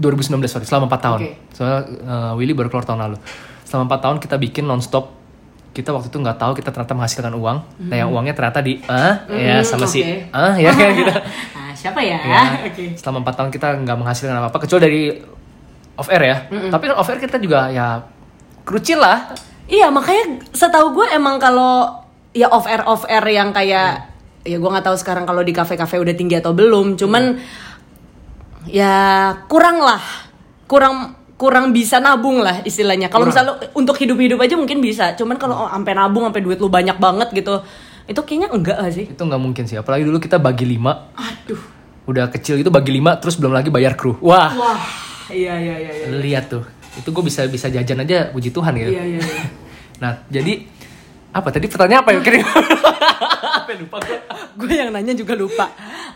2019 0.00 0.48
sorry, 0.48 0.64
selama 0.64 0.88
4 0.88 1.04
tahun. 1.04 1.18
Oke. 1.20 1.30
Soalnya 1.52 1.80
eh, 1.88 2.32
Willy 2.40 2.56
baru 2.56 2.72
keluar 2.72 2.88
tahun 2.88 3.00
lalu. 3.04 3.16
Selama 3.68 3.96
4 3.96 4.04
tahun 4.04 4.16
kita 4.24 4.36
bikin 4.40 4.64
nonstop. 4.64 5.12
Kita 5.70 5.94
waktu 5.94 6.10
itu 6.10 6.18
nggak 6.18 6.34
tahu 6.34 6.52
kita 6.58 6.74
ternyata 6.74 6.98
menghasilkan 6.98 7.30
uang. 7.30 7.58
Nah 7.86 7.94
yang 7.94 8.10
uangnya 8.10 8.34
ternyata 8.34 8.58
di 8.58 8.82
ah 8.90 9.22
ya 9.30 9.62
sama 9.62 9.86
si 9.86 10.02
oke. 10.02 10.34
ah 10.34 10.58
ya 10.66 10.74
kan 10.74 10.90
gitu. 10.98 11.14
Nah, 11.14 11.70
siapa 11.86 12.00
ya? 12.02 12.18
ya. 12.18 12.42
Oke. 12.66 12.98
Selama 12.98 13.22
4 13.22 13.38
tahun 13.38 13.50
kita 13.54 13.68
nggak 13.86 13.96
menghasilkan 14.02 14.34
apa-apa 14.34 14.58
kecuali 14.66 14.82
dari 14.82 15.02
off 15.94 16.10
air 16.10 16.22
ya. 16.26 16.36
Tapi 16.74 16.90
off 16.90 17.06
air 17.06 17.22
kita 17.22 17.38
juga 17.38 17.70
ya 17.70 18.02
krucil 18.66 18.98
lah. 18.98 19.30
Iya, 19.70 19.94
makanya 19.94 20.42
setahu 20.50 20.90
gue 20.98 21.06
emang 21.14 21.38
kalau 21.38 22.02
ya 22.34 22.50
off 22.50 22.66
air 22.66 22.82
off 22.82 23.06
air 23.06 23.22
yang 23.30 23.54
kayak 23.54 24.09
ya 24.44 24.56
gue 24.56 24.70
nggak 24.70 24.86
tahu 24.86 24.96
sekarang 24.96 25.28
kalau 25.28 25.44
di 25.44 25.52
kafe-kafe 25.52 26.00
udah 26.00 26.14
tinggi 26.16 26.38
atau 26.38 26.52
belum. 26.56 26.96
Cuman 26.96 27.36
ya 28.68 28.94
kurang 29.48 29.80
lah. 29.80 30.02
Kurang 30.70 31.20
kurang 31.40 31.72
bisa 31.72 31.96
nabung 31.98 32.44
lah 32.44 32.60
istilahnya. 32.68 33.08
Kalau 33.08 33.24
misalnya 33.24 33.56
untuk 33.72 33.96
hidup-hidup 33.96 34.36
aja 34.44 34.54
mungkin 34.60 34.84
bisa. 34.84 35.16
Cuman 35.16 35.40
kalau 35.40 35.64
oh, 35.64 35.68
sampai 35.72 35.92
nabung 35.96 36.28
sampai 36.28 36.42
duit 36.44 36.60
lu 36.60 36.68
banyak 36.68 37.00
banget 37.00 37.28
gitu. 37.32 37.64
Itu 38.04 38.20
kayaknya 38.26 38.48
enggak 38.52 38.76
gak 38.76 38.92
sih? 38.92 39.06
Itu 39.08 39.22
nggak 39.24 39.40
mungkin 39.40 39.64
sih. 39.64 39.80
Apalagi 39.80 40.04
dulu 40.04 40.20
kita 40.20 40.36
bagi 40.36 40.68
5 40.68 40.76
Aduh. 41.16 41.60
Udah 42.10 42.26
kecil 42.28 42.60
itu 42.60 42.68
bagi 42.68 42.92
5 42.92 43.22
terus 43.24 43.40
belum 43.40 43.56
lagi 43.56 43.72
bayar 43.72 43.96
kru. 43.96 44.20
Wah. 44.20 44.52
Wah. 44.52 44.82
Iya 45.30 45.54
iya 45.56 45.74
iya 45.78 45.92
iya. 45.94 46.06
Lihat 46.20 46.44
tuh. 46.52 46.64
Itu 46.98 47.14
gue 47.14 47.24
bisa 47.24 47.46
bisa 47.46 47.70
jajan 47.70 48.02
aja 48.02 48.28
puji 48.34 48.50
Tuhan 48.50 48.74
gitu. 48.76 48.92
Iya 48.92 49.04
iya 49.16 49.20
iya. 49.22 49.44
Nah, 50.02 50.12
jadi 50.26 50.66
apa 51.30 51.48
tadi 51.54 51.70
pertanyaan 51.70 52.02
apa 52.02 52.10
ya? 52.12 52.20
Kira 52.20 52.36
apa 53.64 53.70
lupa 53.76 53.96
gue. 54.04 54.18
gue 54.60 54.72
yang 54.76 54.90
nanya 54.92 55.14
juga 55.16 55.34
lupa. 55.34 55.70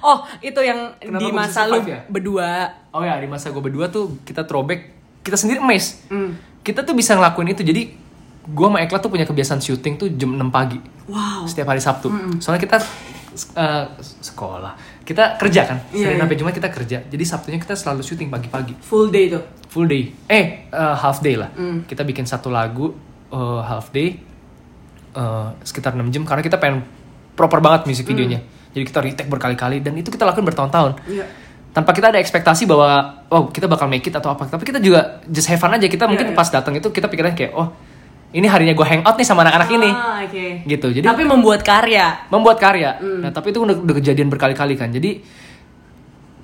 Oh, 0.05 0.25
itu 0.45 0.61
yang 0.61 0.93
Kenapa 1.01 1.21
di 1.21 1.29
masa 1.33 1.61
lu 1.65 1.81
ya? 1.85 2.05
berdua. 2.07 2.51
Oh 2.93 3.01
ya, 3.01 3.17
di 3.17 3.29
masa 3.29 3.49
gue 3.51 3.63
berdua 3.63 3.89
tuh 3.89 4.21
kita 4.23 4.45
throwback, 4.45 4.93
kita 5.25 5.37
sendiri 5.41 5.65
emes. 5.65 6.05
Hmm. 6.13 6.37
Kita 6.61 6.85
tuh 6.85 6.93
bisa 6.93 7.17
ngelakuin 7.17 7.57
itu. 7.57 7.65
Jadi 7.65 7.83
gue 8.45 8.67
sama 8.69 8.85
Ekla 8.85 9.01
tuh 9.01 9.09
punya 9.09 9.25
kebiasaan 9.25 9.65
syuting 9.65 9.97
tuh 9.97 10.09
jam 10.13 10.37
6 10.37 10.53
pagi. 10.53 10.77
Wow. 11.09 11.49
Setiap 11.49 11.73
hari 11.73 11.81
Sabtu. 11.81 12.13
Soalnya 12.41 12.61
kita 12.61 12.77
eh, 13.57 13.85
sekolah. 14.21 14.73
Kita 15.05 15.41
kerja 15.41 15.61
kan. 15.65 15.79
Iya, 15.93 16.13
Senin 16.13 16.17
iya. 16.17 16.23
sampai 16.25 16.37
Jumat 16.37 16.55
kita 16.57 16.69
kerja. 16.69 16.99
Jadi 17.09 17.25
Sabtunya 17.25 17.59
kita 17.61 17.77
selalu 17.77 18.05
syuting 18.05 18.29
pagi-pagi. 18.29 18.77
Full 18.85 19.09
day 19.09 19.33
tuh. 19.33 19.43
Full 19.73 19.87
day. 19.89 20.13
Eh, 20.29 20.69
eh, 20.69 20.95
half 21.01 21.25
day 21.25 21.41
lah. 21.41 21.49
Hmm. 21.57 21.89
Kita 21.89 22.05
bikin 22.05 22.29
satu 22.29 22.53
lagu 22.53 22.93
eh, 23.33 23.61
half 23.65 23.89
day 23.93 24.21
eh, 25.17 25.49
sekitar 25.65 25.97
6 25.97 26.05
jam 26.13 26.23
karena 26.29 26.43
kita 26.45 26.61
pengen 26.61 26.85
proper 27.35 27.59
banget 27.61 27.87
musik 27.91 28.07
videonya. 28.07 28.41
Jadi 28.75 28.85
kita 28.91 28.99
retake 29.03 29.31
berkali-kali 29.31 29.79
dan 29.79 29.95
itu 29.95 30.11
kita 30.11 30.27
lakukan 30.27 30.47
bertahun-tahun. 30.47 30.93
Iya. 31.07 31.27
Tanpa 31.75 31.91
kita 31.91 32.15
ada 32.15 32.19
ekspektasi 32.23 32.67
bahwa 32.71 33.23
oh 33.31 33.51
kita 33.51 33.67
bakal 33.67 33.87
make 33.91 34.07
it 34.07 34.15
atau 34.15 34.35
apa. 34.35 34.47
Tapi 34.47 34.63
kita 34.67 34.79
juga 34.79 35.23
just 35.31 35.51
have 35.51 35.59
fun 35.59 35.75
aja. 35.75 35.87
Kita 35.87 36.07
mungkin 36.07 36.35
iya. 36.35 36.39
pas 36.39 36.47
datang 36.51 36.75
itu 36.75 36.87
kita 36.91 37.07
pikirnya 37.11 37.35
kayak 37.35 37.53
oh 37.55 37.75
ini 38.35 38.51
harinya 38.51 38.75
gue 38.75 38.87
hangout 38.87 39.15
nih 39.15 39.27
sama 39.27 39.47
anak-anak 39.47 39.71
ini. 39.71 39.91
Ah, 39.95 40.27
oke. 40.27 40.47
Gitu. 40.67 40.87
Jadi 40.99 41.07
Tapi 41.07 41.23
membuat 41.23 41.63
karya. 41.63 42.27
membuat 42.31 42.59
karya. 42.59 42.99
Nah, 42.99 43.31
tapi 43.31 43.55
itu 43.55 43.63
udah, 43.63 43.79
udah 43.79 43.95
kejadian 43.95 44.27
berkali-kali 44.27 44.75
kan. 44.75 44.91
Jadi 44.91 45.23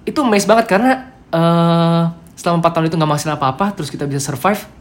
itu 0.07 0.19
amazed 0.23 0.47
banget 0.47 0.67
karena 0.71 1.11
eh 1.31 2.03
selama 2.39 2.65
4 2.65 2.75
tahun 2.79 2.85
itu 2.89 2.97
nggak 2.97 3.11
menghasilkan 3.11 3.37
apa-apa, 3.37 3.67
terus 3.75 3.91
kita 3.91 4.07
bisa 4.07 4.23
survive. 4.23 4.80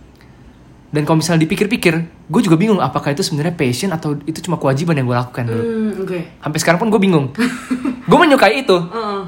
Dan 0.89 1.05
kalau 1.05 1.21
misalnya 1.21 1.45
dipikir-pikir, 1.45 1.93
gue 2.25 2.41
juga 2.41 2.57
bingung 2.57 2.81
apakah 2.81 3.13
itu 3.13 3.21
sebenarnya 3.21 3.53
passion 3.53 3.93
atau 3.93 4.17
itu 4.25 4.41
cuma 4.41 4.57
kewajiban 4.57 4.97
yang 4.97 5.05
gue 5.05 5.13
lakukan 5.13 5.43
dulu. 5.45 5.61
Hmm, 5.61 5.91
oke. 6.01 6.19
Sampai 6.41 6.57
sekarang 6.57 6.79
pun 6.81 6.89
gue 6.89 6.97
bingung. 6.97 7.29
gue 8.09 8.17
menyukai 8.17 8.65
itu, 8.65 8.73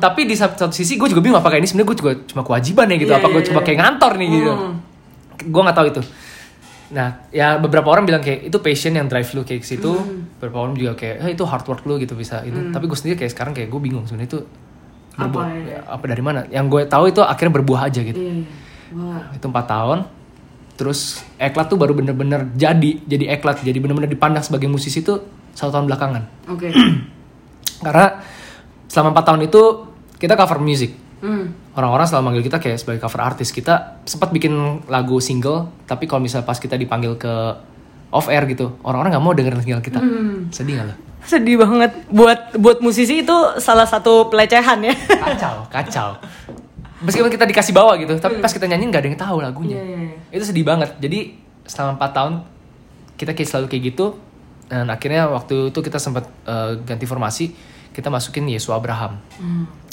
tapi 0.02 0.26
di 0.26 0.34
satu, 0.34 0.58
satu 0.58 0.74
sisi 0.74 0.98
gue 0.98 1.06
juga 1.06 1.22
bingung 1.22 1.38
apakah 1.38 1.62
ini 1.62 1.70
sebenarnya 1.70 1.90
gue 1.94 1.98
juga 2.02 2.12
cuma 2.26 2.42
kewajiban 2.42 2.90
ya 2.90 2.98
gitu, 2.98 3.14
Iya, 3.14 3.22
apa 3.22 3.28
gue 3.30 3.42
iya, 3.46 3.48
cuma 3.54 3.60
iya. 3.62 3.66
kayak 3.70 3.78
ngantor 3.78 4.12
nih 4.18 4.28
gitu. 4.34 4.52
Hmm. 4.58 4.74
Gue 5.38 5.62
nggak 5.62 5.78
tahu 5.78 5.88
itu. 5.94 6.02
Nah, 6.92 7.08
ya 7.30 7.48
beberapa 7.56 7.88
orang 7.88 8.04
bilang 8.04 8.20
kayak 8.20 8.50
itu 8.50 8.58
passion 8.58 8.98
yang 8.98 9.06
drive 9.06 9.30
lu 9.32 9.46
kayak 9.46 9.62
situ. 9.62 9.94
Hmm. 9.94 10.34
Beberapa 10.42 10.58
orang 10.66 10.74
juga 10.74 10.98
kayak, 10.98 11.16
"Eh, 11.24 11.30
itu 11.38 11.44
hard 11.46 11.66
work 11.70 11.86
lu 11.86 12.02
gitu 12.02 12.18
bisa 12.18 12.42
itu. 12.42 12.58
Tapi 12.74 12.90
gue 12.90 12.98
sendiri 12.98 13.16
kayak 13.16 13.32
sekarang 13.32 13.54
kayak 13.54 13.70
gue 13.70 13.78
bingung 13.80 14.10
sebenarnya 14.10 14.34
itu 14.34 14.40
Apa 15.14 15.30
berbuah 15.30 15.48
ya? 15.62 15.80
apa 15.86 16.04
dari 16.10 16.24
mana? 16.26 16.40
Yang 16.50 16.66
gue 16.68 16.82
tahu 16.90 17.04
itu 17.08 17.22
akhirnya 17.22 17.54
berbuah 17.54 17.82
aja 17.86 18.02
gitu. 18.02 18.18
Iya, 18.18 18.34
iya. 18.42 18.46
Wah. 18.98 19.30
Itu 19.32 19.46
empat 19.46 19.66
tahun. 19.70 20.00
Terus 20.82 21.22
eklat 21.38 21.70
tuh 21.70 21.78
baru 21.78 21.94
bener-bener 21.94 22.50
jadi, 22.58 23.06
jadi 23.06 23.38
eklat, 23.38 23.62
jadi 23.62 23.78
bener-bener 23.78 24.10
dipandang 24.10 24.42
sebagai 24.42 24.66
musisi 24.66 25.06
tuh 25.06 25.22
satu 25.54 25.70
tahun 25.70 25.86
belakangan. 25.86 26.50
Oke. 26.50 26.74
Karena 27.86 28.18
selama 28.90 29.14
empat 29.14 29.26
tahun 29.30 29.42
itu 29.46 29.62
kita 30.18 30.34
cover 30.34 30.58
music. 30.58 30.98
Hmm. 31.22 31.54
Orang-orang 31.78 32.10
selalu 32.10 32.24
manggil 32.26 32.44
kita 32.50 32.58
kayak 32.58 32.82
sebagai 32.82 32.98
cover 32.98 33.22
artis. 33.22 33.54
Kita 33.54 34.02
sempat 34.10 34.34
bikin 34.34 34.82
lagu 34.90 35.22
single, 35.22 35.86
tapi 35.86 36.10
kalau 36.10 36.26
misalnya 36.26 36.50
pas 36.50 36.58
kita 36.58 36.74
dipanggil 36.82 37.14
ke 37.14 37.34
off 38.10 38.26
air 38.34 38.50
gitu, 38.50 38.82
orang-orang 38.82 39.14
nggak 39.14 39.26
mau 39.30 39.38
dengerin 39.38 39.62
single 39.62 39.86
kita. 39.86 40.02
Sedih 40.50 40.82
gak 40.82 40.86
lo? 40.90 40.96
Sedih 41.22 41.62
banget. 41.62 41.94
Buat 42.10 42.58
buat 42.58 42.82
musisi 42.82 43.22
itu 43.22 43.38
salah 43.62 43.86
satu 43.86 44.34
pelecehan 44.34 44.82
ya. 44.82 44.98
Kacau, 44.98 45.70
kacau. 45.70 46.18
Meskipun 47.02 47.30
kita 47.30 47.46
dikasih 47.50 47.74
bawa 47.74 47.98
gitu, 47.98 48.14
tapi 48.18 48.38
pas 48.38 48.54
kita 48.54 48.70
nyanyiin 48.70 48.90
nggak 48.94 49.02
ada 49.02 49.10
yang 49.10 49.20
tahu 49.20 49.38
lagunya. 49.42 49.78
Iya, 49.78 49.86
iya, 49.86 50.00
iya. 50.06 50.38
Itu 50.38 50.44
sedih 50.46 50.62
banget. 50.62 50.98
Jadi 51.02 51.34
selama 51.66 51.98
4 51.98 52.14
tahun 52.14 52.34
kita 53.18 53.32
kayak 53.34 53.50
selalu 53.50 53.66
kayak 53.70 53.84
gitu. 53.94 54.06
Dan 54.66 54.88
akhirnya 54.88 55.28
waktu 55.28 55.70
itu 55.70 55.80
kita 55.82 56.00
sempat 56.00 56.30
eh, 56.48 56.80
ganti 56.86 57.04
formasi, 57.04 57.52
kita 57.92 58.08
masukin 58.08 58.48
Yesu 58.48 58.72
Abraham. 58.72 59.20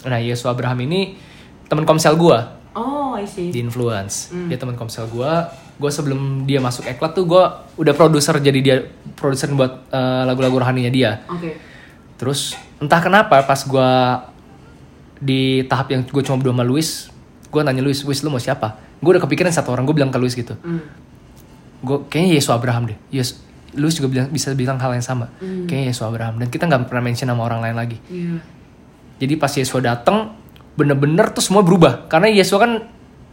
Nah 0.07 0.21
Yesu 0.23 0.47
Abraham 0.47 0.79
ini 0.87 1.19
teman 1.67 1.83
komsel 1.83 2.15
gua 2.15 2.55
Oh, 2.79 3.19
I 3.19 3.27
see. 3.27 3.51
di 3.51 3.59
influence. 3.59 4.31
Dia 4.47 4.55
teman 4.55 4.79
komsel 4.79 5.11
gua. 5.11 5.51
Gua 5.81 5.91
sebelum 5.91 6.47
dia 6.47 6.63
masuk 6.63 6.87
eklat 6.87 7.11
tuh 7.11 7.27
gua 7.27 7.67
udah 7.75 7.91
produser 7.91 8.39
jadi 8.39 8.59
dia 8.63 8.77
produser 9.19 9.51
buat 9.51 9.91
eh, 9.91 10.23
lagu-lagu 10.23 10.63
rohaninya 10.63 10.93
dia. 10.93 11.27
Oke. 11.27 11.59
Terus 12.15 12.55
entah 12.79 13.03
kenapa 13.03 13.43
pas 13.43 13.61
gua 13.67 14.23
di 15.19 15.67
tahap 15.67 15.91
yang 15.91 16.07
gue 16.07 16.23
cuma 16.23 16.39
berdua 16.39 16.55
sama 16.55 16.67
Luis, 16.67 17.11
gue 17.51 17.61
nanya 17.63 17.83
Luis, 17.83 18.03
Luis 18.07 18.23
lu 18.23 18.31
mau 18.31 18.43
siapa? 18.43 18.79
Gue 19.03 19.15
udah 19.19 19.23
kepikiran 19.23 19.51
satu 19.51 19.75
orang, 19.75 19.87
gue 19.87 19.95
bilang 19.95 20.11
ke 20.11 20.19
Luis 20.19 20.35
gitu. 20.35 20.55
Hmm. 20.63 20.83
Gue 21.83 22.07
kayaknya 22.11 22.39
Yesus 22.39 22.51
Abraham 22.51 22.91
deh. 22.91 22.99
Yes, 23.11 23.39
Luis 23.77 23.95
juga 23.95 24.09
bilang, 24.11 24.29
bisa 24.31 24.51
bilang 24.55 24.79
hal 24.81 24.95
yang 24.95 25.05
sama. 25.05 25.31
Kayaknya 25.39 25.87
Yesus 25.95 26.03
Abraham. 26.03 26.43
Dan 26.43 26.49
kita 26.49 26.67
nggak 26.67 26.91
pernah 26.91 27.03
mention 27.05 27.29
nama 27.31 27.43
orang 27.45 27.61
lain 27.63 27.77
lagi. 27.77 27.99
Iya. 28.11 28.43
Jadi 29.19 29.35
pas 29.35 29.51
Yesus 29.51 29.83
datang, 29.83 30.35
bener-bener 30.79 31.31
tuh 31.35 31.43
semua 31.43 31.63
berubah. 31.67 32.07
Karena 32.07 32.31
Yesus 32.31 32.55
kan 32.59 32.87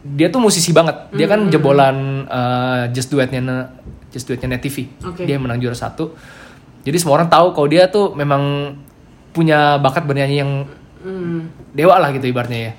dia 0.05 0.29
tuh 0.29 0.41
musisi 0.41 0.69
banget. 0.69 1.13
Dia 1.13 1.25
kan 1.25 1.49
jebolan 1.49 2.29
eh, 2.29 2.83
Just 2.93 3.09
Duetnya 3.09 3.41
Just 4.13 4.29
Duetnya 4.29 4.53
Net 4.53 4.61
TV. 4.61 4.85
Oke. 5.01 5.25
Dia 5.25 5.41
menang 5.41 5.57
juara 5.57 5.77
satu. 5.77 6.13
Jadi 6.85 6.97
semua 7.01 7.17
orang 7.17 7.29
tahu 7.29 7.57
kalau 7.57 7.67
dia 7.69 7.89
tuh 7.89 8.13
memang 8.13 8.73
punya 9.33 9.81
bakat 9.81 10.05
bernyanyi 10.05 10.37
yang 10.45 10.51
Hmm. 11.05 11.53
dewa 11.69 12.01
lah 12.01 12.09
gitu 12.09 12.25
ibaratnya 12.25 12.59
ya. 12.59 12.73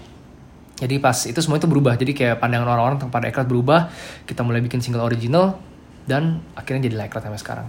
Jadi 0.77 0.99
pas 0.99 1.15
itu 1.15 1.39
semua 1.39 1.57
itu 1.57 1.65
berubah. 1.65 1.95
Jadi 1.95 2.13
kayak 2.13 2.37
pandangan 2.37 2.69
orang-orang 2.69 2.99
tentang 2.99 3.15
pada 3.15 3.31
Eklat 3.31 3.47
berubah. 3.47 3.89
Kita 4.27 4.43
mulai 4.43 4.61
bikin 4.61 4.83
single 4.83 5.07
original 5.07 5.57
dan 6.05 6.43
akhirnya 6.53 6.91
jadi 6.91 7.07
Eklat 7.07 7.23
sampai 7.23 7.39
sekarang. 7.39 7.67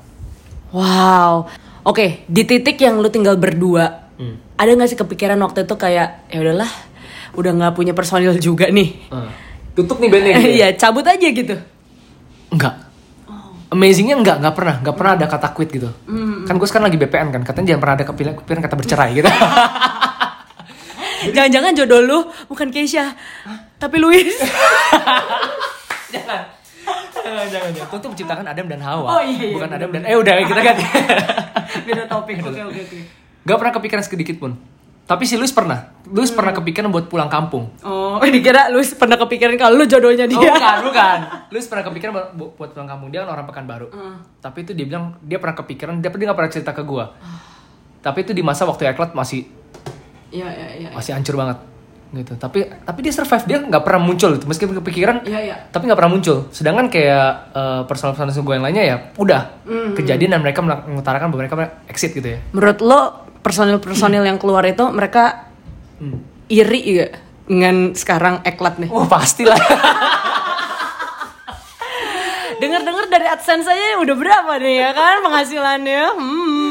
Wow. 0.74 1.48
Oke, 1.86 2.28
di 2.28 2.44
titik 2.44 2.76
yang 2.78 3.00
lu 3.00 3.08
tinggal 3.08 3.40
berdua, 3.40 4.10
Hmm. 4.18 4.42
ada 4.58 4.74
nggak 4.74 4.90
sih 4.90 4.98
kepikiran 4.98 5.38
waktu 5.40 5.64
itu 5.64 5.76
kayak 5.78 6.26
ya 6.28 6.42
udahlah, 6.42 6.68
udah 7.38 7.52
nggak 7.54 7.74
punya 7.78 7.94
personil 7.94 8.34
juga 8.42 8.66
nih. 8.68 8.98
Tutup 9.78 10.02
nih 10.02 10.10
bandnya 10.10 10.34
gitu. 10.36 10.42
ya? 10.42 10.54
Iya, 10.58 10.68
cabut 10.74 11.06
aja 11.06 11.28
gitu. 11.30 11.56
Enggak. 12.50 12.76
Amazingnya 13.70 14.18
enggak, 14.18 14.42
enggak 14.42 14.56
pernah, 14.58 14.76
enggak 14.82 14.96
pernah 14.98 15.14
ada 15.16 15.26
kata 15.30 15.48
quit 15.54 15.70
gitu. 15.70 15.90
Kan 16.44 16.58
gue 16.58 16.68
sekarang 16.68 16.90
lagi 16.90 16.98
BPN 16.98 17.30
kan, 17.30 17.42
katanya 17.46 17.72
jangan 17.72 17.82
pernah 17.86 17.96
ada 17.96 18.06
kepikiran 18.10 18.62
kata 18.66 18.76
bercerai 18.76 19.10
gitu. 19.16 19.30
Jangan-jangan 21.34 21.72
jodoh 21.74 22.02
lu 22.06 22.20
bukan 22.52 22.70
Keisha, 22.70 23.18
tapi 23.82 23.98
Luis. 23.98 24.38
jangan. 26.14 26.42
Jangan, 27.18 27.48
jangan, 27.52 27.70
jangan. 27.76 28.00
Tuh 28.00 28.10
menciptakan 28.14 28.46
Adam 28.48 28.66
dan 28.72 28.80
Hawa. 28.80 29.20
Oh, 29.20 29.22
iya, 29.22 29.52
iya, 29.52 29.56
Bukan 29.58 29.70
Adam 29.74 29.90
dan, 29.92 30.02
eh 30.08 30.16
udah 30.16 30.34
kita 30.46 30.62
kan. 30.64 30.76
Beda 31.88 32.04
topik. 32.08 32.40
Oke, 32.40 32.62
oke, 32.64 32.80
oke. 32.88 33.00
Gak 33.44 33.58
pernah 33.60 33.74
kepikiran 33.76 34.04
sedikit 34.04 34.38
pun. 34.40 34.52
Tapi 35.08 35.24
si 35.24 35.40
Luis 35.40 35.56
pernah. 35.56 35.96
Luis 36.12 36.36
pernah 36.36 36.52
kepikiran 36.52 36.92
buat 36.92 37.08
pulang 37.08 37.32
kampung. 37.32 37.72
Oh, 37.80 38.20
dikira 38.36 38.68
Luis 38.76 38.92
pernah 38.92 39.16
kepikiran 39.16 39.56
kalau 39.56 39.80
lu 39.80 39.88
jodohnya 39.88 40.28
dia. 40.28 40.36
Oh, 40.36 40.44
bukan, 40.44 40.78
bukan. 40.92 41.18
Luis 41.52 41.66
pernah 41.68 41.84
kepikiran 41.88 42.12
buat, 42.12 42.28
buat 42.60 42.70
pulang 42.76 42.90
kampung. 42.92 43.08
Dia 43.12 43.24
kan 43.24 43.40
orang 43.40 43.48
Pekanbaru. 43.48 43.88
Tapi 44.44 44.68
itu 44.68 44.72
dia 44.76 44.86
bilang 44.88 45.16
dia 45.24 45.40
pernah 45.40 45.56
kepikiran, 45.56 46.04
dia 46.04 46.12
dia 46.12 46.36
pernah 46.36 46.52
cerita 46.52 46.76
ke 46.76 46.84
gua. 46.84 47.16
Tapi 48.04 48.24
itu 48.24 48.32
di 48.36 48.44
masa 48.44 48.68
waktu 48.68 48.88
Eklat 48.92 49.16
masih 49.16 49.48
Iya, 50.32 50.48
iya, 50.52 50.68
iya. 50.84 50.90
masih 50.92 51.16
hancur 51.16 51.40
banget 51.40 51.58
gitu. 52.08 52.34
Tapi 52.40 52.68
tapi 52.88 53.00
dia 53.04 53.12
survive, 53.12 53.44
dia 53.48 53.58
nggak 53.60 53.84
pernah 53.84 54.02
muncul 54.04 54.36
gitu. 54.36 54.48
Meskipun 54.48 54.80
kepikiran, 54.80 55.28
Iya, 55.28 55.40
iya. 55.44 55.56
tapi 55.72 55.88
nggak 55.88 56.00
pernah 56.00 56.14
muncul. 56.16 56.48
Sedangkan 56.56 56.88
kayak 56.88 57.28
eh, 57.52 57.82
personal-personal 57.88 58.32
gue 58.32 58.54
yang 58.56 58.66
lainnya 58.66 58.84
ya 58.84 58.96
udah 59.20 59.42
kejadian 59.96 60.40
dan 60.40 60.42
mereka 60.44 60.64
mengutarakan 60.64 61.32
bahwa 61.32 61.40
mereka 61.44 61.56
exit 61.92 62.16
gitu 62.16 62.28
ya. 62.36 62.40
Menurut 62.56 62.80
lo 62.84 63.00
personil-personil 63.44 64.24
yang 64.24 64.40
keluar 64.40 64.64
itu 64.68 64.84
mereka 64.92 65.48
iri 66.48 66.80
gak 67.00 67.12
dengan 67.48 67.76
sekarang 67.96 68.44
eklat 68.44 68.80
nih? 68.80 68.90
Wah 68.92 69.08
pastilah. 69.08 69.56
Dengar-dengar 72.58 73.06
dari 73.08 73.28
AdSense 73.30 73.70
aja 73.70 74.02
udah 74.02 74.16
berapa 74.18 74.54
nih 74.58 74.76
ya 74.82 74.90
kan 74.92 75.16
penghasilannya? 75.22 76.04
Hmm. 76.18 76.67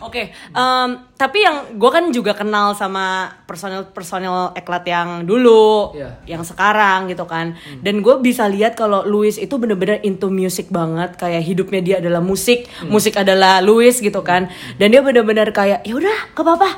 Oke, 0.00 0.32
em, 0.32 0.88
tapi 1.14 1.44
yang 1.44 1.76
gue 1.76 1.90
kan 1.92 2.08
juga 2.08 2.32
kenal 2.32 2.72
sama 2.72 3.28
personil-personil 3.44 4.56
eklat 4.56 4.84
yang 4.88 5.28
dulu, 5.28 5.92
Iya. 5.92 6.16
yang 6.24 6.42
sekarang 6.42 7.12
gitu 7.12 7.28
kan. 7.28 7.52
Dan 7.84 8.00
gue 8.00 8.16
bisa 8.24 8.48
lihat 8.48 8.80
kalau 8.80 9.04
Louis 9.04 9.36
itu 9.36 9.52
bener-bener 9.60 10.00
into 10.00 10.32
music 10.32 10.72
banget, 10.72 11.20
kayak 11.20 11.44
hidupnya 11.44 11.80
dia 11.84 11.96
adalah 12.00 12.24
musik, 12.24 12.64
musik 12.88 13.20
adalah 13.20 13.60
Louis 13.60 13.92
gitu 13.92 14.24
kan. 14.24 14.48
Dan 14.80 14.90
dia 14.90 15.04
bener-bener 15.04 15.52
kayak 15.52 15.84
ya 15.84 15.92
udah, 15.92 16.32
gak 16.32 16.44
apa-apa. 16.44 16.70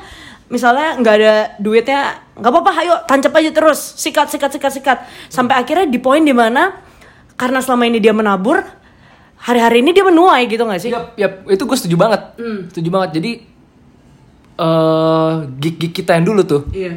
Misalnya 0.51 0.99
nggak 0.99 1.15
ada 1.17 1.33
duitnya, 1.57 2.01
nggak 2.37 2.51
apa-apa, 2.51 2.71
ayo 2.83 2.93
tancap 3.07 3.33
aja 3.39 3.49
terus, 3.55 3.79
sikat, 3.97 4.27
sikat, 4.29 4.51
sikat, 4.53 4.71
sikat, 4.75 4.97
sampai 5.31 5.57
akhirnya 5.57 5.87
di 5.89 5.97
poin 5.97 6.21
di 6.21 6.35
mana 6.35 6.77
karena 7.39 7.57
selama 7.63 7.89
ini 7.89 7.97
dia 7.97 8.13
menabur, 8.13 8.61
hari-hari 9.43 9.83
ini 9.83 9.91
dia 9.91 10.01
menuai 10.01 10.47
gitu 10.47 10.63
nggak 10.63 10.79
sih? 10.79 10.89
Yap, 10.89 11.13
yap, 11.15 11.33
itu 11.45 11.63
gue 11.63 11.77
setuju 11.77 11.95
banget. 11.99 12.21
Setuju 12.71 12.89
banget. 12.89 13.09
Jadi 13.19 13.31
eh 14.53 15.33
gig-gig 15.57 15.91
kita 15.91 16.13
yang 16.13 16.25
dulu 16.29 16.41
tuh, 16.45 16.61
Iya. 16.69 16.93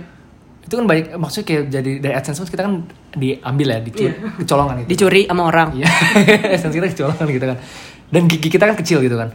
itu 0.60 0.74
kan 0.76 0.84
banyak 0.84 1.16
maksudnya 1.16 1.46
kayak 1.46 1.62
jadi 1.72 1.90
dari 1.98 2.12
AdSense 2.12 2.44
kita 2.44 2.62
kan 2.62 2.84
diambil 3.16 3.66
ya, 3.72 3.78
dicuri, 3.80 4.12
kecolongan 4.44 4.74
gitu. 4.84 4.88
Dicuri 4.92 5.22
sama 5.24 5.42
orang. 5.48 5.68
Iya, 5.72 5.88
AdSense 6.54 6.76
kita 6.76 6.86
kecolongan 6.92 7.26
gitu 7.26 7.46
kan. 7.48 7.58
Dan 8.06 8.22
gig-gig 8.28 8.52
kita 8.52 8.64
kan 8.68 8.76
kecil 8.76 9.00
gitu 9.00 9.16
kan. 9.16 9.32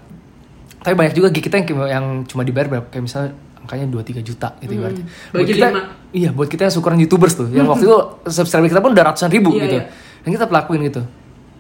Tapi 0.81 0.93
banyak 0.93 1.13
juga 1.13 1.29
gig 1.29 1.41
kita 1.41 1.61
yang, 1.61 1.67
yang 1.85 2.05
cuma 2.25 2.41
dibayar 2.41 2.65
berapa 2.67 2.87
kayak 2.89 3.03
misalnya 3.05 3.31
angkanya 3.61 3.85
2 3.89 4.01
3 4.01 4.21
juta 4.21 4.47
gitu 4.57 4.71
ibaratnya. 4.73 5.05
Buat 5.29 5.45
kita 5.45 5.67
iya, 6.13 6.29
buat 6.29 6.49
kita 6.49 6.61
yang 6.65 6.73
syukuran 6.73 6.97
YouTubers 7.01 7.33
tuh. 7.37 7.47
Yang 7.49 7.67
waktu 7.69 7.85
itu 7.85 7.97
subscriber 8.29 8.69
kita 8.69 8.81
pun 8.81 8.91
udah 8.93 9.05
ratusan 9.09 9.29
ribu 9.29 9.49
Iya, 9.53 9.61
gitu. 9.61 9.75
iya. 9.77 9.83
Dan 10.21 10.29
kita 10.29 10.45
pelakuin 10.45 10.81
gitu. 10.85 11.01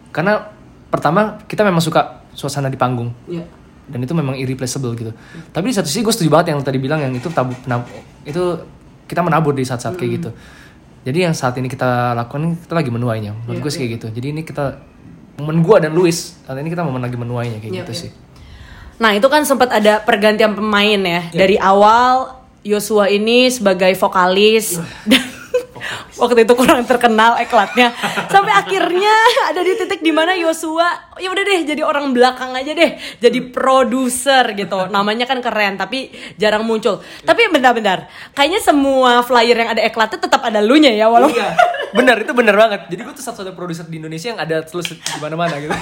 Karena 0.09 0.45
pertama 0.91 1.39
kita 1.41 1.63
memang 1.63 1.79
suka 1.79 2.21
suasana 2.31 2.67
di 2.67 2.75
panggung 2.75 3.09
Iya. 3.25 3.47
dan 3.87 3.99
itu 3.99 4.11
memang 4.11 4.35
irreplaceable 4.35 4.91
gitu. 4.93 5.11
Tapi 5.49 5.65
di 5.65 5.73
satu 5.73 5.87
sisi 5.87 5.99
gue 5.99 6.11
setuju 6.11 6.29
banget 6.29 6.51
yang 6.51 6.59
tadi 6.59 6.77
bilang 6.77 6.99
yang 6.99 7.11
itu 7.11 7.27
tabu 7.27 7.55
penab- 7.57 7.87
itu 8.21 8.43
kita 9.05 9.19
menabur 9.19 9.51
di 9.51 9.63
saat-saat 9.63 9.95
kayak 9.95 10.11
gitu. 10.13 10.29
Jadi 11.01 11.25
yang 11.25 11.33
saat 11.33 11.55
ini 11.55 11.65
kita 11.65 12.13
lakukan 12.13 12.59
kita 12.59 12.73
lagi 12.73 12.87
menuainya. 12.87 13.33
Menurut 13.41 13.57
Iya, 13.57 13.63
gue 13.63 13.71
sih 13.71 13.79
kayak 13.79 13.91
gitu. 13.97 14.07
Jadi 14.11 14.27
ini 14.29 14.41
kita 14.41 14.77
momen 15.37 15.59
gue 15.59 15.77
dan 15.79 15.91
Luis 15.91 16.37
saat 16.37 16.55
ini 16.55 16.67
kita 16.67 16.83
momen 16.83 16.99
lagi 16.99 17.15
menuainya 17.15 17.57
kayak 17.57 17.71
Iya, 17.71 17.81
gitu 17.81 17.91
iya. 17.91 18.01
sih. 18.05 18.11
Nah 18.99 19.11
itu 19.11 19.25
kan 19.25 19.41
sempat 19.41 19.71
ada 19.71 19.97
pergantian 19.99 20.53
pemain 20.53 20.99
ya 20.99 21.21
dari 21.33 21.57
awal 21.57 22.37
Yosua 22.61 23.09
ini 23.09 23.49
sebagai 23.49 23.89
vokalis 23.97 24.77
dan 25.03 25.25
waktu 26.21 26.45
itu 26.45 26.53
kurang 26.53 26.85
terkenal 26.85 27.35
eklatnya 27.41 27.91
sampai 28.29 28.53
akhirnya 28.53 29.11
ada 29.49 29.59
di 29.65 29.73
titik 29.75 30.05
di 30.05 30.13
mana 30.13 30.37
Yosua 30.37 31.17
ya 31.17 31.33
udah 31.33 31.43
deh 31.43 31.61
jadi 31.65 31.81
orang 31.81 32.13
belakang 32.13 32.53
aja 32.53 32.71
deh 32.71 32.95
jadi 33.17 33.39
produser 33.49 34.53
gitu 34.53 34.87
namanya 34.93 35.25
kan 35.25 35.41
keren 35.41 35.75
tapi 35.75 36.13
jarang 36.37 36.63
muncul 36.63 37.01
tapi 37.25 37.49
bentar-bentar 37.49 38.05
kayaknya 38.37 38.61
semua 38.61 39.25
flyer 39.25 39.57
yang 39.57 39.73
ada 39.73 39.81
eklatnya 39.81 40.21
tetap 40.21 40.45
ada 40.45 40.61
lu 40.61 40.77
nya 40.77 40.93
ya 40.93 41.09
walaupun 41.09 41.41
Iya. 41.41 41.55
bener 41.97 42.15
itu 42.21 42.31
bener 42.35 42.55
banget. 42.55 42.81
Jadi 42.91 43.01
gue 43.01 43.13
tuh 43.17 43.25
satu-satunya 43.25 43.55
produser 43.55 43.85
di 43.87 43.97
Indonesia 43.97 44.27
yang 44.31 44.39
ada 44.39 44.61
terus 44.61 44.93
di 44.93 45.17
mana-mana 45.19 45.57
gitu. 45.57 45.73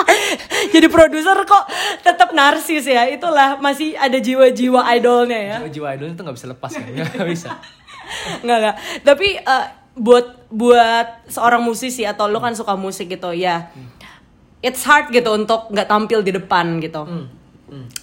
jadi 0.74 0.86
produser 0.86 1.36
kok 1.42 1.64
tetap 2.06 2.30
narsis 2.30 2.86
ya 2.86 3.06
itulah 3.10 3.58
masih 3.58 3.98
ada 3.98 4.18
jiwa-jiwa 4.18 4.86
idolnya 4.94 5.38
ya 5.38 5.56
Jiwa 5.66 5.94
idolnya 5.98 6.14
tuh 6.14 6.24
nggak 6.26 6.36
bisa 6.38 6.48
lepas 6.50 6.70
kan, 6.70 6.86
nggak 6.86 7.28
bisa. 7.30 7.48
Nggak 8.44 8.58
nggak. 8.62 8.76
Tapi 9.06 9.28
eh, 9.40 9.66
buat 9.98 10.50
buat 10.50 11.28
seorang 11.30 11.62
musisi 11.62 12.06
atau 12.06 12.26
lo 12.26 12.38
kan 12.38 12.54
suka 12.54 12.74
musik 12.74 13.10
gitu 13.10 13.34
ya. 13.34 13.70
It's 14.60 14.84
hard 14.84 15.12
gitu 15.12 15.32
untuk 15.32 15.72
nggak 15.72 15.88
tampil 15.88 16.20
di 16.20 16.36
depan 16.36 16.80
gitu. 16.84 17.02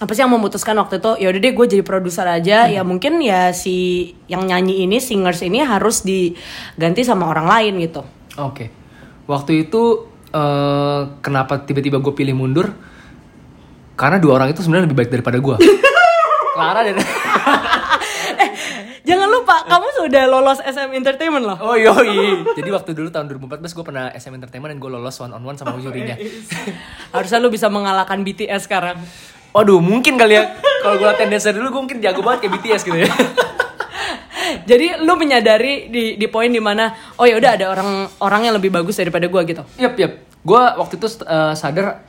Apa 0.00 0.10
sih 0.16 0.24
yang 0.24 0.32
memutuskan 0.32 0.72
waktu 0.80 0.96
itu? 0.96 1.12
Ya 1.20 1.28
udah 1.28 1.40
deh 1.44 1.52
gue 1.52 1.66
jadi 1.68 1.84
produser 1.84 2.24
aja. 2.24 2.66
Ya 2.72 2.82
mungkin 2.82 3.20
ya 3.20 3.52
si 3.52 4.10
yang 4.24 4.48
nyanyi 4.48 4.88
ini 4.88 4.96
singers 4.96 5.44
ini 5.44 5.60
harus 5.60 6.00
diganti 6.02 7.04
sama 7.04 7.28
orang 7.28 7.46
lain 7.46 7.74
gitu. 7.84 8.02
Oke. 8.40 8.72
Waktu 9.28 9.68
itu 9.68 10.08
eh, 10.32 11.00
kenapa 11.20 11.60
tiba-tiba 11.62 12.00
gue 12.00 12.12
pilih 12.16 12.32
mundur? 12.32 12.72
Karena 13.98 14.16
dua 14.16 14.40
orang 14.40 14.54
itu 14.54 14.64
sebenarnya 14.64 14.88
lebih 14.88 14.98
baik 15.04 15.10
daripada 15.12 15.36
gue. 15.36 15.56
Clara 16.56 16.80
dan 16.82 16.96
jangan 19.08 19.28
lupa 19.32 19.64
kamu 19.64 19.88
sudah 20.04 20.24
lolos 20.28 20.60
SM 20.60 20.92
Entertainment 20.92 21.44
loh 21.48 21.56
Oh 21.58 21.74
yoi. 21.74 22.44
Jadi 22.52 22.68
waktu 22.68 22.92
dulu 22.92 23.08
tahun 23.08 23.32
2014 23.32 23.72
gue 23.72 23.84
pernah 23.84 24.04
SM 24.12 24.36
Entertainment 24.36 24.70
dan 24.76 24.78
gue 24.78 24.90
lolos 24.92 25.16
one 25.18 25.32
on 25.32 25.40
one 25.40 25.56
sama 25.56 25.80
jurinya. 25.80 26.12
harusnya 27.16 27.40
lu 27.40 27.48
bisa 27.48 27.72
mengalahkan 27.72 28.20
BTS 28.20 28.68
sekarang 28.68 29.00
Waduh, 29.48 29.80
mungkin 29.80 30.20
kali 30.20 30.36
ya. 30.36 30.54
Kalau 30.84 31.00
gue 31.00 31.08
latihan 31.08 31.32
dancer 31.32 31.56
dulu 31.56 31.72
gue 31.72 31.82
mungkin 31.88 31.98
jago 32.04 32.20
banget 32.20 32.46
kayak 32.46 32.52
BTS 32.60 32.82
gitu 32.84 32.98
ya. 33.00 33.08
jadi 34.70 35.00
lu 35.00 35.16
menyadari 35.16 35.88
di 35.88 36.20
di 36.20 36.26
poin 36.28 36.48
di 36.52 36.60
mana 36.60 36.92
oh 37.16 37.24
ya 37.24 37.36
udah 37.36 37.50
ada 37.56 37.66
orang 37.72 38.08
orang 38.20 38.40
yang 38.48 38.54
lebih 38.56 38.72
bagus 38.72 38.96
daripada 38.96 39.28
gue 39.28 39.40
gitu 39.48 39.62
Yap, 39.80 39.96
yap. 39.96 40.12
Gue 40.44 40.62
waktu 40.62 40.96
itu 41.00 41.08
eh, 41.24 41.54
sadar, 41.56 42.00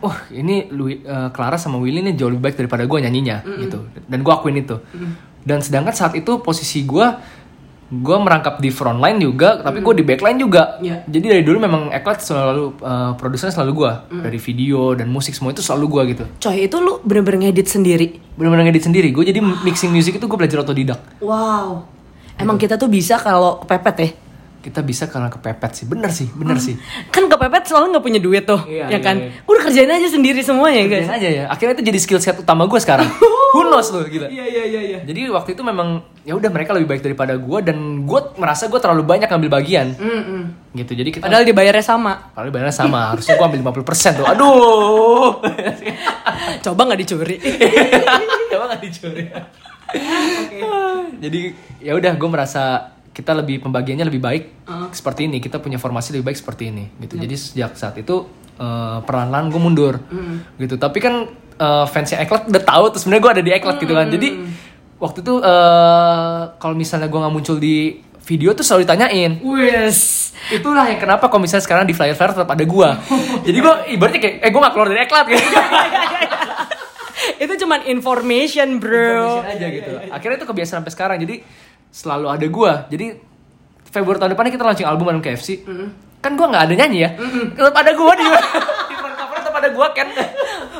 wah 0.00 0.16
ini 0.32 0.70
Louis, 0.72 1.02
eh, 1.02 1.28
Clara 1.34 1.58
sama 1.60 1.76
Willy 1.78 2.00
ini 2.02 2.12
jauh 2.16 2.30
lebih 2.32 2.48
baik 2.50 2.56
daripada 2.58 2.86
gue 2.86 2.98
nyanyinya 3.02 3.44
gitu. 3.60 3.86
Dan 4.06 4.22
gue 4.24 4.32
akuin 4.32 4.56
itu. 4.56 4.78
Dan 5.46 5.62
sedangkan 5.62 5.94
saat 5.94 6.18
itu 6.18 6.42
posisi 6.42 6.82
gue, 6.82 7.06
gue 7.86 8.16
merangkap 8.18 8.58
di 8.58 8.74
front 8.74 8.98
line 8.98 9.22
juga, 9.22 9.62
tapi 9.62 9.78
gue 9.78 9.94
di 9.94 10.02
backline 10.02 10.42
juga. 10.42 10.82
Iya. 10.82 11.06
Jadi 11.06 11.26
dari 11.30 11.42
dulu 11.46 11.62
memang 11.62 11.82
Eklat 11.94 12.18
selalu 12.18 12.74
eh, 12.82 13.12
produsernya 13.14 13.54
selalu 13.54 13.72
gue, 13.78 13.92
dari 14.26 14.38
video 14.42 14.98
dan 14.98 15.06
musik 15.06 15.38
semua 15.38 15.54
itu 15.54 15.62
selalu 15.62 15.86
gue 15.86 16.02
gitu. 16.18 16.24
coy 16.42 16.66
itu 16.66 16.76
lu 16.82 16.98
bener-bener 17.06 17.46
ngedit 17.46 17.70
sendiri 17.70 18.18
Bener-bener 18.34 18.68
ngedit 18.68 18.84
sendiri. 18.90 19.08
Gue 19.14 19.24
jadi 19.24 19.38
mixing 19.38 19.94
music 19.94 20.18
itu 20.18 20.26
gue 20.26 20.38
belajar 20.38 20.66
otodidak. 20.66 20.98
Wow. 21.22 21.86
Emang 22.36 22.60
kita 22.60 22.76
tuh 22.76 22.90
bisa 22.90 23.16
kalau 23.16 23.64
kepepet 23.64 23.96
ya? 23.96 24.08
Kita 24.66 24.82
bisa 24.82 25.06
karena 25.06 25.30
kepepet 25.30 25.70
sih, 25.78 25.86
bener 25.86 26.10
sih, 26.10 26.26
bener 26.34 26.58
sih. 26.58 26.74
Kan 27.14 27.30
kepepet 27.30 27.70
soalnya 27.70 27.96
nggak 27.96 28.04
punya 28.04 28.18
duit 28.18 28.42
tuh, 28.42 28.66
Iya, 28.66 28.90
ya 28.90 28.98
iya, 28.98 28.98
kan? 28.98 29.14
iya. 29.22 29.30
Udah 29.46 29.62
kerjain 29.62 29.86
aja 29.86 30.08
sendiri 30.10 30.42
semuanya 30.42 30.90
guys. 30.90 31.06
Kerjain 31.06 31.18
aja 31.22 31.28
ya. 31.30 31.44
Akhirnya 31.46 31.78
itu 31.78 31.84
jadi 31.86 31.98
skill 32.02 32.18
set 32.18 32.34
utama 32.34 32.66
gue 32.66 32.80
sekarang. 32.82 33.06
Who 33.54 33.62
knows 33.70 33.94
loh, 33.94 34.02
gila. 34.02 34.26
Iya 34.26 34.42
iya 34.42 34.64
iya 34.66 34.80
iya. 34.82 34.98
Jadi 35.06 35.30
waktu 35.30 35.54
itu 35.54 35.62
memang 35.62 36.02
ya 36.26 36.34
udah 36.34 36.50
mereka 36.50 36.74
lebih 36.74 36.90
baik 36.90 37.02
daripada 37.06 37.38
gue 37.38 37.58
dan 37.62 38.02
gue 38.02 38.20
merasa 38.36 38.66
gue 38.66 38.80
terlalu 38.82 39.06
banyak 39.06 39.30
ngambil 39.30 39.62
bagian 39.62 39.94
Mm-mm. 39.94 40.74
gitu 40.74 40.98
jadi 40.98 41.08
kita 41.14 41.22
Padahal 41.30 41.46
dibayarnya 41.46 41.86
sama. 41.86 42.34
Padahal 42.34 42.50
bayarnya 42.50 42.74
sama, 42.74 43.14
harusnya 43.14 43.38
gue 43.38 43.46
ambil 43.46 43.60
50% 43.70 44.18
tuh. 44.18 44.26
Aduh. 44.26 45.38
Coba 46.66 46.80
nggak 46.90 47.00
dicuri. 47.06 47.38
Coba 48.50 48.74
nggak 48.74 48.82
dicuri. 48.82 49.24
Jadi 51.22 51.40
ya 51.80 51.94
udah 51.94 52.12
gue 52.18 52.28
merasa 52.28 52.95
kita 53.16 53.32
lebih 53.32 53.64
pembagiannya 53.64 54.04
lebih 54.04 54.20
baik 54.20 54.44
seperti 54.92 55.24
ini. 55.24 55.40
Kita 55.40 55.56
punya 55.56 55.80
formasi 55.80 56.12
lebih 56.12 56.28
baik 56.28 56.36
seperti 56.36 56.68
ini 56.68 56.84
gitu. 57.00 57.16
Jadi 57.16 57.32
sejak 57.32 57.72
saat 57.72 57.96
itu 57.96 58.28
eh, 58.60 58.98
perlahan-lahan 59.00 59.48
gue 59.48 59.60
mundur 59.60 59.94
gitu. 60.60 60.76
Tapi 60.76 60.98
kan 61.00 61.24
eh, 61.56 61.84
fansnya 61.88 62.20
Eklat 62.20 62.52
udah 62.52 62.62
tahu 62.62 62.84
terus 62.92 63.08
sebenarnya 63.08 63.24
gue 63.24 63.32
ada 63.40 63.44
di 63.48 63.52
Eklat 63.56 63.76
gitu 63.80 63.94
kan. 63.96 64.06
Jadi 64.12 64.28
waktu 65.00 65.18
itu 65.24 65.34
eh, 65.40 66.40
kalau 66.60 66.76
misalnya 66.76 67.08
gue 67.08 67.16
nggak 67.24 67.32
muncul 67.32 67.56
di 67.56 68.04
video 68.26 68.50
tuh 68.58 68.66
selalu 68.66 68.82
ditanyain 68.84 69.32
Wes. 69.38 70.34
itulah 70.50 70.90
yang 70.90 70.98
kenapa 70.98 71.30
kalau 71.30 71.46
misalnya 71.46 71.62
sekarang 71.62 71.86
di 71.86 71.94
flyer 71.94 72.18
flyer 72.18 72.34
tetap 72.34 72.50
ada 72.50 72.64
gua 72.66 72.98
jadi 73.46 73.58
gua 73.62 73.86
ibaratnya 73.86 74.20
kayak 74.20 74.36
eh 74.42 74.50
gua 74.50 74.60
gak 74.66 74.72
keluar 74.74 74.88
dari 74.90 75.00
eklat 75.06 75.26
gitu 75.30 75.46
Itu 77.36 77.52
cuman 77.58 77.84
information, 77.90 78.80
bro. 78.80 79.42
Information 79.42 79.54
aja 79.56 79.66
gitu 79.70 79.92
akhirnya 80.10 80.36
itu 80.42 80.46
kebiasaan 80.46 80.82
sampai 80.82 80.92
sekarang 80.92 81.16
jadi 81.22 81.34
selalu 81.96 82.26
ada 82.28 82.46
gua 82.52 82.84
jadi 82.92 83.16
Februari 83.88 84.20
tahun 84.20 84.36
depan 84.36 84.52
kita 84.52 84.64
launching 84.68 84.88
album 84.88 85.08
bareng 85.08 85.24
KFC 85.24 85.64
kan 86.20 86.36
gua 86.36 86.52
nggak 86.52 86.64
ada 86.68 86.74
nyanyi 86.76 86.98
ya 87.08 87.10
tetap 87.56 87.80
ada 87.80 87.92
gua 87.96 88.12
di 88.12 88.24
di 88.92 88.94
front 89.00 89.16
cover 89.16 89.36
tetap 89.40 89.54
ada 89.56 89.68
gua 89.72 89.88
kan 89.96 90.08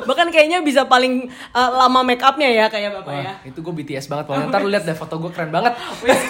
Bahkan 0.07 0.31
kayaknya 0.31 0.63
bisa 0.63 0.87
paling 0.87 1.27
uh, 1.51 1.71
lama 1.75 2.07
make 2.07 2.23
upnya 2.23 2.47
ya 2.47 2.71
kayak 2.71 3.03
bapak 3.03 3.13
ya. 3.13 3.23
Wah, 3.27 3.37
itu 3.43 3.59
gue 3.59 3.75
BTS 3.83 4.07
banget 4.07 4.25
pokoknya 4.31 4.47
ntar 4.55 4.61
lu 4.63 4.71
lihat 4.71 4.85
deh 4.87 4.95
foto 4.95 5.19
gue 5.19 5.31
keren 5.35 5.51
banget 5.51 5.75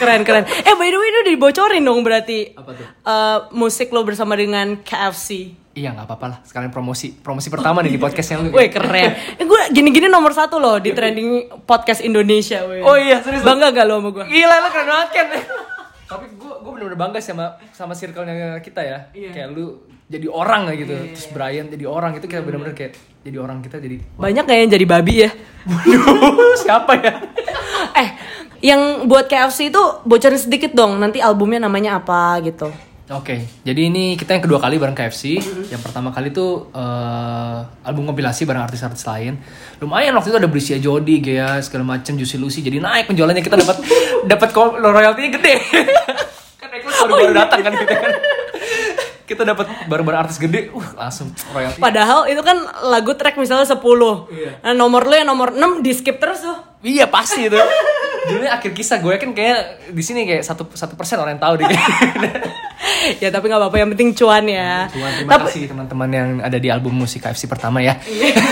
keren 0.01 0.25
keren. 0.25 0.45
Eh 0.49 0.75
by 0.75 0.89
the 0.89 0.99
way 0.99 1.09
itu 1.13 1.21
dibocorin 1.37 1.85
dong 1.85 2.01
berarti. 2.01 2.57
Apa 2.57 2.73
tuh? 2.73 2.87
Eh, 2.89 3.39
musik 3.53 3.93
lo 3.93 4.03
bersama 4.03 4.33
dengan 4.35 4.81
KFC. 4.81 5.53
Iya 5.77 5.93
nggak 5.93 6.09
apa-apa 6.09 6.27
lah 6.33 6.39
sekalian 6.41 6.73
promosi 6.73 7.13
promosi 7.13 7.53
pertama 7.53 7.85
nih 7.85 7.93
di 7.93 8.01
podcastnya 8.01 8.41
lu 8.41 8.49
Wih 8.49 8.73
keren. 8.73 9.13
Eh, 9.37 9.45
gue 9.45 9.61
gini-gini 9.77 10.09
nomor 10.09 10.33
satu 10.33 10.57
loh 10.57 10.81
di 10.81 10.97
trending 10.97 11.61
podcast 11.69 12.01
Indonesia. 12.01 12.65
Weh. 12.65 12.81
Oh 12.81 12.97
iya, 12.97 13.21
serius? 13.21 13.45
Bangga 13.45 13.77
gak 13.77 13.85
lo 13.85 14.01
sama 14.01 14.09
gue? 14.17 14.25
Gila 14.25 14.57
lu 14.65 14.69
keren 14.73 14.89
banget 14.89 15.11
kan. 15.13 15.27
Tapi 16.11 16.27
gue 16.33 16.55
gue 16.65 16.71
bener-bener 16.73 16.97
bangga 16.97 17.19
sih 17.21 17.37
sama 17.37 17.61
sama 17.77 17.93
circle-nya 17.93 18.57
kita 18.65 18.81
ya. 18.81 18.99
Iya. 19.13 19.31
Kayak 19.37 19.49
lu 19.53 19.85
jadi 20.09 20.27
orang 20.33 20.65
lah 20.65 20.75
gitu. 20.81 20.97
Terus 21.13 21.29
Brian 21.37 21.69
jadi 21.69 21.85
orang 21.85 22.17
itu 22.17 22.25
kayak 22.25 22.43
bener-bener 22.49 22.73
kayak 22.73 22.93
jadi 23.21 23.37
orang 23.37 23.59
kita 23.61 23.77
jadi 23.77 23.97
Banyak 24.17 24.45
gak 24.49 24.57
yang 24.57 24.73
jadi 24.73 24.87
babi 24.89 25.15
ya? 25.29 25.31
Waduh, 25.69 26.57
siapa 26.65 26.93
ya? 27.05 27.13
eh, 28.01 28.09
yang 28.65 29.05
buat 29.05 29.29
KFC 29.29 29.69
itu 29.69 29.83
bocorin 30.09 30.41
sedikit 30.41 30.73
dong. 30.73 30.97
Nanti 30.97 31.21
albumnya 31.21 31.69
namanya 31.69 32.01
apa 32.01 32.41
gitu. 32.41 32.73
Oke, 33.07 33.47
jadi 33.63 33.87
ini 33.87 34.19
kita 34.19 34.35
yang 34.35 34.43
kedua 34.43 34.59
kali 34.59 34.83
bareng 34.83 34.99
KFC. 34.99 35.39
Yang 35.71 35.79
pertama 35.79 36.11
kali 36.11 36.35
tuh 36.35 36.75
eh, 36.75 37.59
album 37.87 38.03
kompilasi 38.11 38.43
bareng 38.43 38.67
artis-artis 38.67 39.07
lain. 39.07 39.39
Lumayan 39.79 40.11
waktu 40.19 40.35
itu 40.35 40.39
ada 40.43 40.51
Brisia 40.51 40.75
Jody, 40.83 41.23
Gea, 41.23 41.63
segala 41.63 41.87
macam, 41.87 42.19
Juicy 42.19 42.35
Lucy. 42.35 42.67
Jadi 42.67 42.83
naik 42.83 43.07
penjualannya 43.07 43.47
kita 43.47 43.63
dapat 43.63 43.79
dapat 44.35 44.49
royaltinya 44.83 45.39
gede. 45.39 45.55
kan 46.61 46.69
Eklo 46.75 46.91
baru 46.91 47.13
baru 47.31 47.35
datang 47.47 47.61
kan 47.63 47.73
kita 47.79 47.95
kan. 47.95 48.13
Kita 49.27 49.43
dapat 49.43 49.67
baru-baru 49.91 50.23
artis 50.23 50.39
gede, 50.39 50.71
uh 50.71 50.87
langsung 50.95 51.35
royalti. 51.51 51.83
Padahal 51.83 52.31
itu 52.31 52.39
kan 52.47 52.63
lagu 52.87 53.11
track 53.11 53.35
misalnya 53.35 53.67
10. 53.67 53.83
Nah, 53.83 54.71
nomor 54.71 55.03
lo 55.03 55.19
yang 55.19 55.27
nomor 55.27 55.51
6 55.51 55.83
di 55.83 55.91
skip 55.91 56.23
terus 56.23 56.47
tuh. 56.47 56.55
Iya 56.87 57.11
pasti 57.11 57.51
itu. 57.51 57.59
Dulunya 58.31 58.55
akhir 58.55 58.71
kisah 58.71 59.03
gue 59.03 59.19
kan 59.19 59.35
kayak 59.35 59.91
di 59.91 60.03
sini 60.07 60.31
kayak 60.31 60.47
satu 60.47 60.71
satu 60.71 60.95
persen 60.95 61.19
orang 61.19 61.35
yang 61.35 61.43
tahu 61.43 61.59
deh. 61.59 61.67
ya 63.23 63.29
tapi 63.31 63.51
nggak 63.51 63.61
apa-apa 63.61 63.77
yang 63.81 63.91
penting 63.95 64.11
cuan 64.17 64.45
ya. 64.47 64.87
Cuma 64.91 65.09
terima 65.13 65.31
Tapi 65.37 65.45
kasih 65.51 65.63
teman-teman 65.71 66.09
yang 66.11 66.29
ada 66.43 66.59
di 66.59 66.69
album 66.71 66.95
musik 66.97 67.25
KFC 67.25 67.47
pertama 67.47 67.83
ya. 67.83 67.99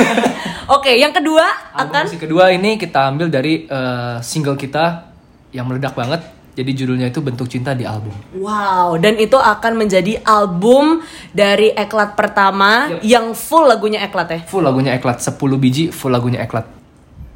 oke, 0.76 0.92
yang 0.92 1.12
kedua 1.12 1.44
Album 1.74 1.92
akan 1.92 2.02
musik 2.08 2.22
kedua 2.24 2.44
ini 2.52 2.76
kita 2.76 3.00
ambil 3.10 3.28
dari 3.30 3.66
eh, 3.66 4.16
single 4.20 4.58
kita 4.58 5.10
yang 5.54 5.66
meledak 5.70 5.94
banget. 5.94 6.34
Jadi 6.54 6.70
judulnya 6.70 7.10
itu 7.10 7.18
Bentuk 7.18 7.50
Cinta 7.50 7.74
di 7.74 7.82
album. 7.82 8.14
Wow, 8.38 8.94
dan 9.02 9.18
itu 9.18 9.34
akan 9.34 9.74
menjadi 9.74 10.22
album 10.22 11.02
dari 11.34 11.74
Eklat 11.74 12.14
pertama 12.14 12.94
yang 13.02 13.34
full 13.34 13.66
lagunya 13.66 14.06
Eklat 14.06 14.28
ya. 14.30 14.40
Full 14.46 14.62
lagunya 14.62 14.94
Eklat, 14.94 15.18
10 15.18 15.34
biji 15.58 15.90
full 15.90 16.14
lagunya 16.14 16.46
Eklat. 16.46 16.73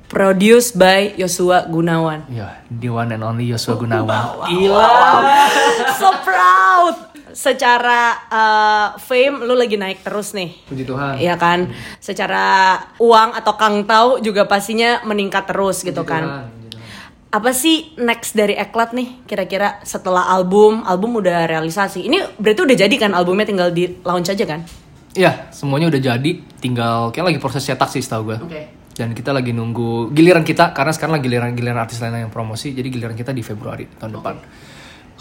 Produced 0.09 0.81
by 0.81 1.13
Yosua 1.21 1.69
Gunawan. 1.69 2.25
Ya, 2.33 2.65
the 2.73 2.89
one 2.89 3.13
and 3.13 3.21
only 3.21 3.45
Yosua 3.45 3.77
Gunawan. 3.77 4.49
so 6.01 6.09
proud. 6.25 7.13
Secara 7.37 8.17
uh, 8.33 8.87
fame 8.97 9.45
lu 9.45 9.53
lagi 9.53 9.77
naik 9.77 10.01
terus 10.01 10.33
nih. 10.33 10.57
Puji 10.65 10.89
Tuhan. 10.89 11.21
Iya 11.21 11.37
kan? 11.37 11.69
Secara 12.01 12.75
uang 12.97 13.37
atau 13.37 13.53
kang 13.61 13.85
tahu 13.85 14.25
juga 14.25 14.49
pastinya 14.49 15.05
meningkat 15.05 15.45
terus 15.45 15.85
gitu 15.85 16.01
Puji 16.01 16.09
kan. 16.09 16.25
Tuhan, 16.25 16.45
puji 16.57 16.69
Tuhan. 16.73 16.89
Apa 17.29 17.51
sih 17.53 17.93
next 18.01 18.33
dari 18.33 18.57
Eklat 18.57 18.97
nih 18.97 19.29
kira-kira 19.29 19.85
setelah 19.85 20.25
album? 20.33 20.89
Album 20.89 21.21
udah 21.21 21.45
realisasi. 21.45 22.09
Ini 22.09 22.41
berarti 22.41 22.61
udah 22.65 22.77
jadi 22.81 22.95
kan 22.97 23.13
albumnya 23.13 23.45
tinggal 23.45 23.69
di 23.77 24.01
launch 24.03 24.33
aja 24.33 24.49
kan? 24.49 24.65
Iya, 25.13 25.53
semuanya 25.53 25.93
udah 25.93 26.01
jadi, 26.01 26.31
tinggal 26.65 27.13
kayak 27.13 27.35
lagi 27.35 27.39
proses 27.41 27.65
cetak 27.65 27.91
sih 27.93 28.01
setahu 28.01 28.33
gue. 28.33 28.39
Oke. 28.39 28.78
Dan 28.99 29.15
kita 29.15 29.31
lagi 29.31 29.55
nunggu 29.55 30.11
giliran 30.11 30.43
kita 30.43 30.75
karena 30.75 30.91
sekarang 30.91 31.23
lagi 31.23 31.31
giliran 31.31 31.55
giliran 31.55 31.79
artis 31.79 32.03
lain 32.03 32.27
yang 32.27 32.35
promosi, 32.35 32.75
jadi 32.75 32.91
giliran 32.91 33.15
kita 33.15 33.31
di 33.31 33.47
Februari 33.47 33.87
tahun 33.95 34.19
depan. 34.19 34.35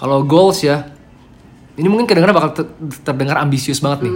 Kalau 0.01 0.25
goals 0.25 0.65
ya, 0.65 0.81
ini 1.77 1.85
mungkin 1.85 2.09
kedengaran 2.09 2.33
bakal 2.33 2.51
ter- 2.57 2.73
terdengar 3.05 3.37
ambisius 3.37 3.77
banget 3.77 4.09
nih. 4.09 4.13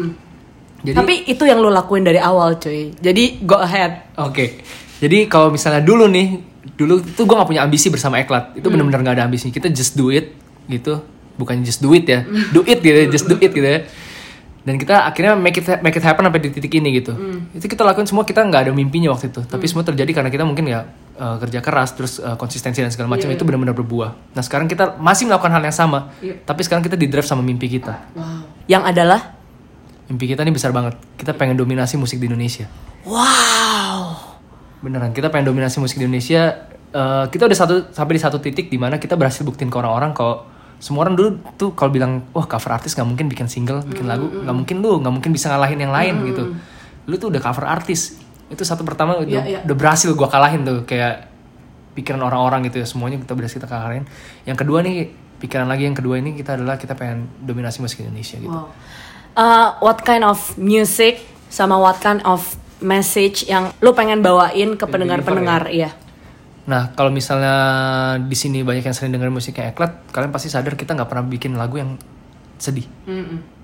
Jadi 0.82 0.98
Tapi 0.98 1.14
itu 1.30 1.46
yang 1.46 1.62
lo 1.62 1.70
lakuin 1.70 2.02
dari 2.02 2.18
awal 2.18 2.58
cuy. 2.58 2.90
Jadi 2.98 3.46
go 3.46 3.62
ahead. 3.62 4.18
Oke. 4.18 4.66
Jadi 4.98 5.30
kalau 5.30 5.54
misalnya 5.54 5.86
dulu 5.86 6.10
nih, 6.10 6.42
dulu 6.74 7.06
tuh 7.06 7.30
gue 7.30 7.36
gak 7.38 7.50
punya 7.50 7.62
ambisi 7.62 7.94
bersama 7.94 8.18
Eklat. 8.18 8.58
Itu 8.58 8.74
bener-bener 8.74 9.06
gak 9.06 9.22
ada 9.22 9.26
ambisi. 9.30 9.54
Kita 9.54 9.70
just 9.70 9.94
do 9.94 10.10
it 10.10 10.34
gitu. 10.66 11.06
Bukan 11.38 11.62
just 11.62 11.86
do 11.86 11.94
it 11.94 12.10
ya. 12.10 12.26
Do 12.50 12.66
it 12.66 12.82
gitu 12.82 12.98
ya, 12.98 13.06
just 13.14 13.30
do 13.30 13.38
it 13.38 13.54
gitu 13.54 13.62
ya. 13.62 13.86
Dan 14.62 14.78
kita 14.78 15.10
akhirnya 15.10 15.34
make 15.34 15.58
it 15.58 15.66
make 15.82 15.98
it 15.98 16.06
happen 16.06 16.22
sampai 16.22 16.42
di 16.42 16.50
titik 16.54 16.74
ini 16.78 17.02
gitu. 17.02 17.18
Itu 17.58 17.66
kita 17.66 17.82
lakuin 17.82 18.06
semua 18.06 18.22
kita 18.24 18.46
nggak 18.46 18.70
ada 18.70 18.72
mimpinya 18.72 19.10
waktu 19.10 19.34
itu. 19.34 19.42
Tapi 19.42 19.66
semua 19.66 19.82
terjadi 19.82 20.12
karena 20.14 20.30
kita 20.30 20.46
mungkin 20.46 20.70
ya 20.70 20.86
eh, 21.18 21.36
kerja 21.42 21.60
keras 21.66 21.98
terus 21.98 22.22
eh, 22.22 22.38
konsistensi 22.38 22.82
dan 22.82 22.94
segala 22.94 23.10
macam 23.10 23.26
itu 23.34 23.42
benar-benar 23.42 23.74
berbuah. 23.74 24.38
Nah, 24.38 24.44
sekarang 24.46 24.70
kita 24.70 25.02
masih 25.02 25.26
melakukan 25.26 25.50
hal 25.50 25.64
yang 25.66 25.74
sama. 25.74 26.14
Tapi 26.22 26.62
sekarang 26.62 26.86
kita 26.86 26.94
di 26.94 27.10
drive 27.10 27.26
sama 27.26 27.42
mimpi 27.42 27.68
kita. 27.68 28.14
Yang 28.70 28.84
adalah 28.86 29.42
Mimpi 30.12 30.28
kita 30.28 30.44
ini 30.44 30.52
besar 30.52 30.76
banget. 30.76 31.00
Kita 31.16 31.32
pengen 31.32 31.56
dominasi 31.56 31.96
musik 31.96 32.20
di 32.20 32.28
Indonesia. 32.28 32.68
wow. 33.08 34.12
Beneran, 34.84 35.16
kita 35.16 35.32
pengen 35.32 35.56
dominasi 35.56 35.80
musik 35.80 36.04
di 36.04 36.04
Indonesia. 36.04 36.68
Eh, 36.92 37.26
kita 37.32 37.48
udah 37.48 37.56
satu 37.56 37.76
sampai 37.96 38.20
di 38.20 38.22
satu 38.22 38.44
titik 38.44 38.68
di 38.68 38.76
mana 38.76 39.00
kita 39.00 39.16
berhasil 39.16 39.48
buktiin 39.48 39.72
ke 39.72 39.78
orang-orang 39.80 40.12
kalau 40.12 40.44
semua 40.82 41.06
orang 41.06 41.14
dulu 41.14 41.30
tuh 41.62 41.78
kalau 41.78 41.94
bilang, 41.94 42.26
wah 42.34 42.50
cover 42.50 42.74
artis 42.74 42.98
nggak 42.98 43.06
mungkin 43.06 43.30
bikin 43.30 43.46
single, 43.46 43.86
bikin 43.86 44.10
lagu, 44.10 44.26
nggak 44.26 44.56
mungkin 44.58 44.82
lu, 44.82 44.98
nggak 44.98 45.14
mungkin 45.14 45.32
bisa 45.32 45.54
ngalahin 45.54 45.78
yang 45.78 45.94
lain 45.94 46.16
gitu. 46.26 46.44
Lu 47.06 47.16
tuh 47.22 47.30
udah 47.30 47.38
cover 47.38 47.70
artis, 47.70 48.18
itu 48.50 48.64
satu 48.66 48.82
pertama 48.82 49.22
udah, 49.22 49.30
Iya, 49.30 49.42
iya. 49.46 49.60
udah 49.62 49.76
berhasil 49.78 50.10
gua 50.18 50.26
kalahin 50.26 50.66
tuh 50.66 50.82
kayak 50.90 51.30
pikiran 51.94 52.26
orang-orang 52.26 52.66
gitu 52.66 52.82
ya 52.82 52.88
semuanya 52.90 53.22
kita 53.22 53.38
berhasil 53.38 53.62
kita 53.62 53.70
kalahin. 53.70 54.10
Yang 54.44 54.58
kedua 54.66 54.82
nih 54.82 55.14
pikiran 55.38 55.70
lagi 55.70 55.86
yang 55.86 55.98
kedua 55.98 56.18
ini 56.18 56.34
kita 56.34 56.58
adalah 56.58 56.82
kita 56.82 56.98
pengen 56.98 57.30
dominasi 57.46 57.78
musik 57.86 58.02
Indonesia 58.02 58.42
gitu. 58.42 58.50
Wow. 58.50 58.74
Uh, 59.38 59.70
what 59.86 60.02
kind 60.02 60.26
of 60.26 60.42
music 60.58 61.22
sama 61.54 61.78
what 61.78 62.02
kind 62.02 62.26
of 62.26 62.42
message 62.82 63.46
yang 63.46 63.70
lu 63.86 63.94
pengen 63.94 64.26
bawain 64.26 64.76
ke 64.76 64.86
pendengar-pendengar 64.90 65.70
iya. 65.70 65.94
Nah, 66.70 66.94
kalau 66.94 67.10
misalnya 67.10 67.56
di 68.22 68.38
sini 68.38 68.62
banyak 68.62 68.86
yang 68.86 68.96
sering 68.96 69.12
dengerin 69.14 69.34
musiknya 69.34 69.74
Eklat, 69.74 70.14
kalian 70.14 70.30
pasti 70.30 70.48
sadar 70.52 70.78
kita 70.78 70.94
nggak 70.94 71.10
pernah 71.10 71.26
bikin 71.26 71.58
lagu 71.58 71.82
yang 71.82 71.98
sedih. 72.62 72.86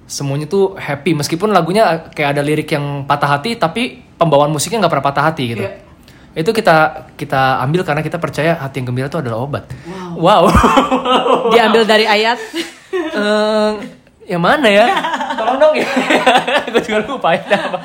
Semuanya 0.09 0.49
tuh 0.49 0.73
happy, 0.79 1.13
meskipun 1.13 1.53
lagunya 1.53 2.09
kayak 2.09 2.37
ada 2.37 2.41
lirik 2.41 2.71
yang 2.73 3.05
patah 3.05 3.37
hati, 3.37 3.59
tapi 3.59 4.01
pembawaan 4.17 4.49
musiknya 4.49 4.81
nggak 4.85 4.93
pernah 4.97 5.05
patah 5.05 5.23
hati 5.29 5.43
gitu. 5.53 5.63
Iya. 5.67 5.85
Itu 6.37 6.53
kita 6.53 7.09
kita 7.17 7.61
ambil 7.65 7.81
karena 7.81 8.01
kita 8.05 8.21
percaya 8.21 8.57
hati 8.57 8.81
yang 8.81 8.93
gembira 8.93 9.09
itu 9.09 9.17
adalah 9.17 9.41
obat. 9.41 9.69
Wow. 10.17 10.49
Diambil 11.53 11.85
dari 11.85 12.05
ayat. 12.05 12.37
Eh, 12.97 13.71
yang 14.27 14.41
mana 14.43 14.67
ya? 14.67 14.87
Tolong 15.35 15.57
dong 15.59 15.75
ya. 15.75 15.87
Gue 16.71 16.81
juga 16.81 16.97
lupa 17.03 17.35
ya 17.35 17.43
apa. 17.45 17.79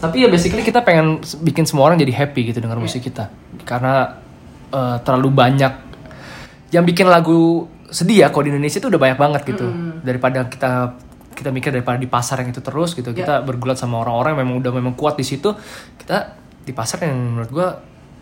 Tapi 0.00 0.26
ya 0.26 0.28
basically 0.28 0.64
kita 0.64 0.84
pengen 0.84 1.20
bikin 1.44 1.64
semua 1.64 1.88
orang 1.88 1.96
jadi 2.00 2.12
happy 2.12 2.52
gitu 2.52 2.60
dengan 2.60 2.80
musik 2.80 3.04
kita. 3.04 3.32
Karena 3.64 4.23
eh, 4.72 4.96
terlalu 5.02 5.28
banyak 5.34 5.72
yang 6.72 6.84
bikin 6.86 7.06
lagu 7.06 7.68
sedih 7.90 8.26
ya 8.26 8.28
kalau 8.34 8.48
di 8.48 8.50
Indonesia 8.50 8.82
itu 8.82 8.88
udah 8.90 9.00
banyak 9.00 9.18
banget 9.18 9.42
gitu. 9.54 9.66
Daripada 10.02 10.46
kita 10.50 10.72
kita 11.34 11.50
mikir 11.50 11.70
daripada 11.74 11.98
di 11.98 12.10
pasar 12.10 12.42
yang 12.42 12.50
itu 12.50 12.62
terus 12.62 12.94
gitu. 12.94 13.14
Kita 13.14 13.42
bergulat 13.42 13.78
sama 13.78 14.02
orang-orang 14.02 14.34
yang 14.34 14.40
memang 14.46 14.56
udah 14.62 14.72
memang 14.74 14.94
kuat 14.98 15.14
di 15.14 15.26
situ. 15.26 15.54
Kita 15.98 16.34
di 16.64 16.72
pasar 16.74 17.06
yang 17.06 17.14
menurut 17.14 17.50
gua 17.54 17.68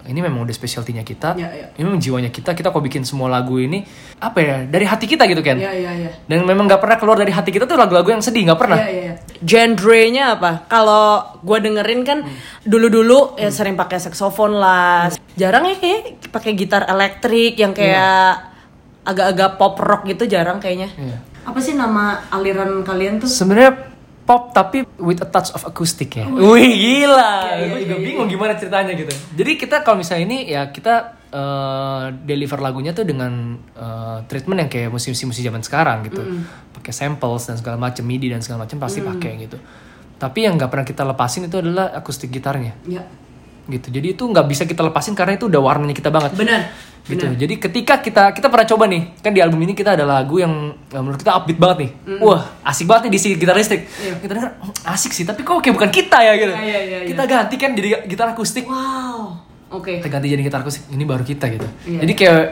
ini 0.05 0.19
memang 0.19 0.43
udah 0.43 0.51
specialty-nya 0.51 1.03
kita 1.03 1.35
Iya, 1.35 1.49
iya. 1.53 1.67
ini 1.75 1.83
memang 1.85 2.01
jiwanya 2.01 2.29
kita 2.29 2.53
kita 2.53 2.69
kok 2.69 2.81
bikin 2.81 3.03
semua 3.03 3.29
lagu 3.29 3.57
ini 3.57 3.87
apa 4.19 4.39
ya 4.39 4.57
dari 4.67 4.87
hati 4.87 5.07
kita 5.07 5.27
gitu 5.27 5.41
kan 5.41 5.59
Iya, 5.59 5.71
iya, 5.71 5.93
iya. 5.95 6.11
dan 6.27 6.43
memang 6.43 6.67
nggak 6.67 6.81
pernah 6.81 6.97
keluar 6.99 7.17
dari 7.19 7.31
hati 7.31 7.51
kita 7.51 7.65
tuh 7.65 7.77
lagu-lagu 7.77 8.09
yang 8.09 8.23
sedih 8.23 8.43
nggak 8.47 8.61
pernah 8.61 8.79
Iya, 8.79 8.91
iya, 8.91 9.03
iya. 9.03 9.15
Genre-nya 9.43 10.39
apa? 10.39 10.71
Kalau 10.71 11.39
gue 11.43 11.59
dengerin 11.59 12.07
kan 12.07 12.19
dulu-dulu 12.63 13.35
ya 13.35 13.51
sering 13.51 13.75
pakai 13.75 13.99
saksofon 13.99 14.55
lah. 14.55 15.11
Jarang 15.35 15.67
ya 15.67 15.75
kayak 15.77 16.31
pakai 16.31 16.55
gitar 16.55 16.87
elektrik 16.87 17.59
yang 17.59 17.75
kayak 17.75 18.55
agak-agak 19.03 19.59
pop 19.59 19.75
rock 19.83 20.07
gitu 20.07 20.31
jarang 20.31 20.63
kayaknya. 20.63 20.95
Iya. 20.95 21.19
Apa 21.43 21.59
sih 21.59 21.75
nama 21.75 22.23
aliran 22.31 22.87
kalian 22.87 23.19
tuh? 23.19 23.27
sebenarnya 23.27 23.92
pop 24.23 24.55
tapi 24.55 24.87
with 25.03 25.19
a 25.19 25.29
touch 25.29 25.51
of 25.53 25.63
acoustic 25.67 26.15
ya. 26.15 26.27
Oh, 26.31 26.55
Wih 26.55 26.71
gila, 26.71 27.59
gue 27.59 27.79
juga 27.85 27.97
bingung 27.99 28.29
gimana 28.31 28.55
ceritanya 28.55 28.95
gitu. 28.95 29.11
Jadi 29.11 29.53
kita 29.59 29.83
kalau 29.83 29.99
misalnya 29.99 30.23
ini 30.23 30.39
ya 30.47 30.71
kita 30.71 31.19
eh, 31.35 32.05
deliver 32.23 32.63
lagunya 32.63 32.95
tuh 32.95 33.03
dengan 33.03 33.59
eh, 33.59 34.19
treatment 34.31 34.67
yang 34.67 34.71
kayak 34.71 34.89
musisi-musisi 34.95 35.43
zaman 35.43 35.63
sekarang 35.67 36.07
gitu, 36.07 36.23
pakai 36.79 36.93
samples 36.95 37.51
dan 37.51 37.59
segala 37.59 37.77
macam 37.79 38.07
MIDI 38.07 38.31
dan 38.31 38.41
segala 38.41 38.65
macam 38.65 38.79
pasti 38.79 39.03
pakai 39.03 39.33
gitu. 39.43 39.59
Tapi 40.23 40.39
yang 40.47 40.55
nggak 40.55 40.71
pernah 40.71 40.87
kita 40.87 41.03
lepasin 41.03 41.51
itu 41.51 41.59
adalah 41.59 41.91
akustik 41.99 42.31
gitarnya 42.31 42.79
Ya. 42.87 43.03
Gitu. 43.65 43.89
Jadi 43.91 44.07
itu 44.13 44.23
nggak 44.23 44.47
bisa 44.47 44.63
kita 44.65 44.83
lepasin 44.83 45.15
karena 45.15 45.35
itu 45.35 45.47
udah 45.47 45.61
warnanya 45.61 45.95
kita 45.95 46.11
banget 46.11 46.35
Benar. 46.35 46.71
gitu. 47.03 47.27
Jadi 47.27 47.55
ketika 47.59 47.99
kita 47.99 48.31
kita 48.31 48.47
pernah 48.47 48.67
coba 48.67 48.85
nih, 48.87 49.03
kan 49.19 49.31
di 49.31 49.39
album 49.39 49.63
ini 49.63 49.73
kita 49.73 49.95
ada 49.95 50.03
lagu 50.03 50.39
yang 50.39 50.51
eh, 50.75 50.99
menurut 50.99 51.19
kita 51.19 51.35
upbeat 51.35 51.59
banget 51.59 51.79
nih. 51.79 51.91
Wah, 52.19 52.43
asik 52.63 52.87
banget 52.87 53.11
nih 53.11 53.13
di 53.15 53.19
si 53.19 53.29
gitar 53.35 53.55
listrik. 53.55 53.87
Kita 54.19 54.33
denger 54.33 54.51
"Hmm, 54.59 54.75
asik 54.91 55.11
sih, 55.11 55.23
tapi 55.23 55.43
kok 55.43 55.59
kayak 55.59 55.75
bukan 55.75 55.91
kita 55.91 56.19
ya 56.21 56.33
gitu. 56.35 56.53
Iya, 56.53 56.63
iya, 56.63 56.79
iya, 56.83 56.99
kita 57.07 57.23
ganti 57.25 57.55
kan 57.57 57.71
jadi 57.73 57.89
gitar 58.05 58.31
akustik. 58.31 58.67
Wow. 58.67 59.39
Oke. 59.73 59.99
Kita 59.99 60.11
ganti 60.11 60.27
jadi 60.29 60.43
gitar 60.43 60.61
akustik. 60.61 60.87
Ini 60.91 61.03
baru 61.03 61.23
kita 61.23 61.47
gitu. 61.49 61.67
Iya. 61.87 61.99
Jadi 62.03 62.13
kayak 62.13 62.43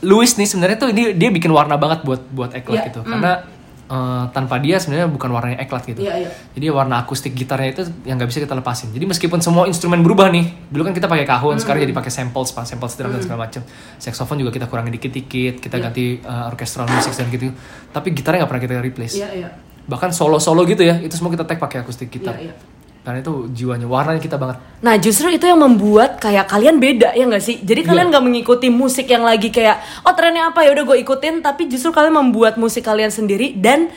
Louis 0.00 0.32
nih 0.32 0.48
sebenarnya 0.48 0.76
tuh 0.80 0.88
ini 0.90 1.12
dia 1.12 1.28
bikin 1.28 1.52
warna 1.52 1.76
banget 1.76 2.00
buat 2.02 2.24
buat 2.32 2.50
eklat 2.56 2.80
Iya, 2.80 2.88
gitu. 2.88 3.00
Karena 3.04 3.44
eh, 3.90 4.24
tanpa 4.30 4.62
dia 4.62 4.78
sebenarnya 4.78 5.10
bukan 5.10 5.28
warnanya 5.34 5.58
eklat 5.58 5.82
gitu. 5.90 6.06
Iya, 6.06 6.14
iya. 6.22 6.30
Jadi 6.54 6.66
warna 6.70 7.02
akustik 7.02 7.34
gitarnya 7.34 7.74
itu 7.74 7.82
yang 8.06 8.16
nggak 8.16 8.30
bisa 8.30 8.40
kita 8.40 8.54
lepasin. 8.54 8.94
Jadi 8.94 9.04
meskipun 9.10 9.42
semua 9.42 9.66
instrumen 9.66 10.00
berubah 10.06 10.30
nih, 10.30 10.70
dulu 10.70 10.86
kan 10.86 10.94
kita 10.94 11.10
pakai 11.10 11.26
kahun, 11.26 11.58
sekarang 11.58 11.82
jadi 11.84 11.94
pakai 11.94 12.12
samples, 12.14 12.54
pak 12.54 12.64
samples 12.70 12.94
drum 12.94 13.10
dan 13.10 13.20
segala 13.20 13.50
macam. 13.50 13.62
Saxophone 13.98 14.46
juga 14.46 14.54
kita 14.54 14.70
kurangin 14.70 14.94
dikit-dikit, 14.94 15.58
kita 15.58 15.76
ganti 15.82 16.22
uh, 16.22 16.48
orchestral 16.48 16.86
music 16.86 17.12
dan 17.18 17.26
gitu. 17.28 17.50
Tapi 17.90 18.14
gitarnya 18.14 18.46
nggak 18.46 18.50
pernah 18.54 18.62
kita 18.62 18.74
replace. 18.78 19.18
Iya, 19.18 19.28
iya. 19.34 19.48
Bahkan 19.90 20.14
solo-solo 20.14 20.62
gitu 20.70 20.86
ya, 20.86 21.02
itu 21.02 21.18
semua 21.18 21.34
kita 21.34 21.42
tag 21.42 21.58
pakai 21.58 21.82
akustik 21.82 22.14
gitar. 22.14 22.38
Iya, 22.38 22.54
iya. 22.54 22.79
Karena 23.00 23.24
itu 23.24 23.48
jiwanya, 23.56 23.88
warnanya 23.88 24.20
kita 24.20 24.36
banget. 24.36 24.60
Nah 24.84 25.00
justru 25.00 25.32
itu 25.32 25.48
yang 25.48 25.56
membuat 25.56 26.20
kayak 26.20 26.44
kalian 26.44 26.76
beda 26.76 27.16
ya 27.16 27.24
nggak 27.24 27.40
sih? 27.40 27.56
Jadi 27.64 27.80
kalian 27.80 28.12
nggak 28.12 28.20
mengikuti 28.20 28.68
musik 28.68 29.08
yang 29.08 29.24
lagi 29.24 29.48
kayak 29.48 30.04
oh 30.04 30.12
trennya 30.12 30.52
apa 30.52 30.60
ya 30.68 30.76
udah 30.76 30.84
gue 30.84 30.98
ikutin, 31.00 31.40
tapi 31.40 31.64
justru 31.72 31.96
kalian 31.96 32.12
membuat 32.12 32.60
musik 32.60 32.84
kalian 32.84 33.08
sendiri 33.08 33.56
dan 33.56 33.88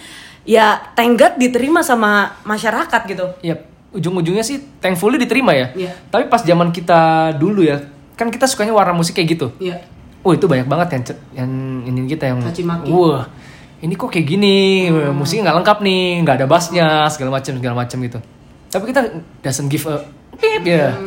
ya 0.48 0.80
tenggat 0.96 1.36
diterima 1.36 1.84
sama 1.84 2.40
masyarakat 2.48 3.02
gitu. 3.12 3.26
Iya, 3.44 3.60
ujung-ujungnya 3.92 4.44
sih 4.44 4.64
thankfully 4.80 5.20
diterima 5.20 5.52
ya. 5.52 5.76
Iya. 5.76 5.92
Tapi 6.08 6.32
pas 6.32 6.40
zaman 6.40 6.72
kita 6.72 7.36
dulu 7.36 7.60
ya, 7.60 7.84
kan 8.16 8.32
kita 8.32 8.48
sukanya 8.48 8.72
warna 8.72 8.96
musik 8.96 9.20
kayak 9.20 9.36
gitu. 9.36 9.48
Iya. 9.60 9.84
Oh 10.24 10.32
itu 10.32 10.48
banyak 10.48 10.72
banget 10.72 10.88
yang 10.96 11.04
yang 11.36 11.52
ini 11.92 12.08
kita 12.08 12.32
yang 12.32 12.40
wah 12.88 13.28
ini 13.84 14.00
kok 14.00 14.08
kayak 14.08 14.24
gini 14.24 14.88
musiknya 15.12 15.52
nggak 15.52 15.58
lengkap 15.60 15.78
nih 15.84 16.04
nggak 16.24 16.36
ada 16.40 16.48
bassnya 16.48 16.88
segala 17.12 17.36
macam 17.36 17.52
segala 17.60 17.76
macam 17.76 18.00
gitu 18.00 18.24
tapi 18.74 18.90
kita 18.90 19.02
doesn't 19.46 19.70
give 19.70 19.86
a 19.86 20.02
beep 20.34 20.66
ya 20.66 20.98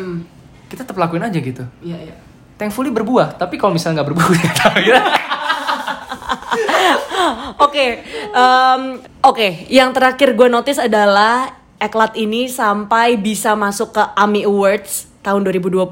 kita 0.70 0.86
tetap 0.86 0.94
lakuin 0.94 1.26
aja 1.26 1.34
gitu 1.34 1.66
Iya 1.82 1.98
iya. 1.98 2.14
thankfully 2.54 2.94
berbuah 2.94 3.34
tapi 3.34 3.58
kalau 3.58 3.74
misalnya 3.74 4.02
nggak 4.02 4.08
berbuah 4.14 4.28
ya 4.86 5.00
Oke, 7.56 8.04
oke. 9.20 9.48
Yang 9.68 9.90
terakhir 9.96 10.28
gue 10.36 10.48
notice 10.48 10.80
adalah 10.80 11.56
Eklat 11.76 12.16
ini 12.16 12.48
sampai 12.48 13.20
bisa 13.20 13.52
masuk 13.52 13.92
ke 13.92 14.02
AMI 14.16 14.48
Awards 14.48 15.12
tahun 15.20 15.44
2020. 15.44 15.84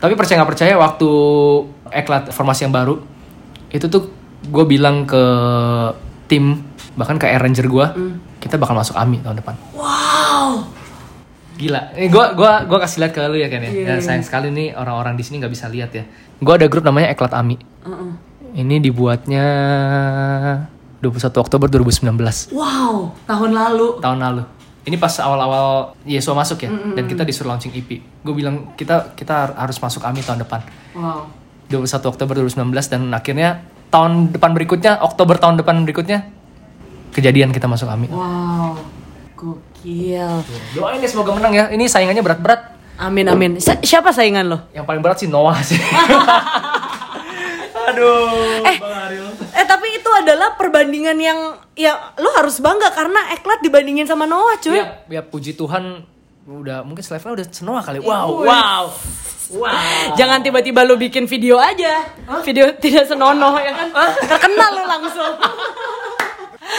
tapi 0.00 0.16
percaya 0.16 0.40
nggak 0.40 0.50
percaya 0.56 0.74
waktu 0.80 1.10
eklat 1.92 2.32
formasi 2.32 2.64
yang 2.64 2.72
baru 2.72 3.04
itu 3.68 3.84
tuh 3.84 4.08
gue 4.48 4.64
bilang 4.64 5.04
ke 5.04 5.20
tim 6.24 6.64
bahkan 6.96 7.20
ke 7.20 7.28
arranger 7.28 7.68
gue 7.68 7.86
kita 8.40 8.56
bakal 8.56 8.74
masuk 8.74 8.96
AMI 8.96 9.20
tahun 9.20 9.36
depan 9.38 9.54
Wow. 9.76 10.64
Gila. 11.60 11.92
Ini 11.92 12.08
gua 12.08 12.32
gua 12.32 12.64
gua 12.64 12.78
kasih 12.80 13.04
lihat 13.04 13.12
ke 13.12 13.20
lu 13.28 13.36
ya 13.36 13.52
kan 13.52 13.60
ya. 13.60 13.68
Iya, 13.68 13.84
Dan 13.84 13.98
sayang 14.00 14.24
sekali 14.24 14.48
nih 14.48 14.72
orang-orang 14.72 15.12
di 15.12 15.20
sini 15.20 15.44
nggak 15.44 15.52
bisa 15.52 15.68
lihat 15.68 15.92
ya. 15.92 16.08
Gua 16.40 16.56
ada 16.56 16.64
grup 16.72 16.88
namanya 16.88 17.12
Eklat 17.12 17.36
Ami. 17.36 17.60
Uh-uh. 17.84 18.16
Ini 18.56 18.80
dibuatnya 18.80 19.44
21 21.00 21.36
Oktober 21.36 21.68
2019 21.68 22.50
Wow, 22.50 23.12
tahun 23.24 23.50
lalu. 23.52 24.00
tahun 24.00 24.18
lalu. 24.20 24.42
Ini 24.88 24.96
pas 24.96 25.12
awal-awal 25.20 25.92
Yesua 26.08 26.32
masuk 26.32 26.64
ya 26.64 26.72
dan 26.72 27.04
kita 27.04 27.28
disuruh 27.28 27.52
launching 27.52 27.76
EP. 27.76 28.00
Gue 28.24 28.34
bilang 28.34 28.72
kita 28.74 29.12
kita 29.12 29.52
harus 29.52 29.76
masuk 29.76 30.00
AMI 30.00 30.24
tahun 30.24 30.40
depan. 30.40 30.60
Wow. 30.96 31.28
21 31.68 32.08
Oktober 32.08 32.32
2019 32.40 32.72
dan 32.88 33.02
akhirnya 33.12 33.62
tahun 33.92 34.32
depan 34.32 34.50
berikutnya 34.56 34.98
Oktober 35.04 35.36
tahun 35.36 35.60
depan 35.60 35.84
berikutnya 35.84 36.39
kejadian 37.10 37.50
kita 37.50 37.66
masuk 37.66 37.86
AMI. 37.86 38.08
Wow. 38.08 38.78
Gokil. 39.34 40.30
Doain 40.72 40.98
ya 40.98 41.08
semoga 41.08 41.32
menang 41.32 41.52
ya. 41.52 41.64
Ini 41.68 41.84
saingannya 41.84 42.20
berat-berat. 42.20 42.76
Amin 42.96 43.24
amin. 43.24 43.56
Si- 43.56 43.80
siapa 43.82 44.12
saingan 44.12 44.44
lo? 44.44 44.58
Yang 44.70 44.84
paling 44.84 45.00
berat 45.00 45.16
sih 45.16 45.26
Noah 45.26 45.56
sih. 45.60 45.80
Aduh, 47.90 48.62
Eh, 48.62 48.76
Bang 48.76 48.94
Ariel. 49.08 49.28
Eh 49.50 49.64
tapi 49.64 49.88
itu 49.90 50.10
adalah 50.12 50.54
perbandingan 50.54 51.16
yang 51.16 51.38
ya 51.72 51.96
lo 52.14 52.30
harus 52.36 52.60
bangga 52.60 52.92
karena 52.92 53.32
Eklat 53.32 53.58
dibandingin 53.60 54.04
sama 54.04 54.28
Noah 54.28 54.60
cuy. 54.60 54.76
Ya, 54.76 55.00
ya 55.08 55.22
puji 55.24 55.56
Tuhan 55.56 56.04
udah 56.46 56.82
mungkin 56.82 57.00
selevelnya 57.00 57.42
udah 57.42 57.46
senoa 57.48 57.80
kali. 57.80 57.98
Wow, 57.98 58.44
wow. 58.44 58.84
Wow. 59.50 60.14
Jangan 60.14 60.46
tiba-tiba 60.46 60.84
lo 60.84 60.94
bikin 60.94 61.26
video 61.26 61.58
aja. 61.58 62.06
Video 62.44 62.70
tidak 62.76 63.08
senonoh 63.08 63.58
ya 63.58 63.74
kan. 63.74 63.88
Terkenal 64.20 64.70
lo 64.72 64.84
langsung. 64.86 65.34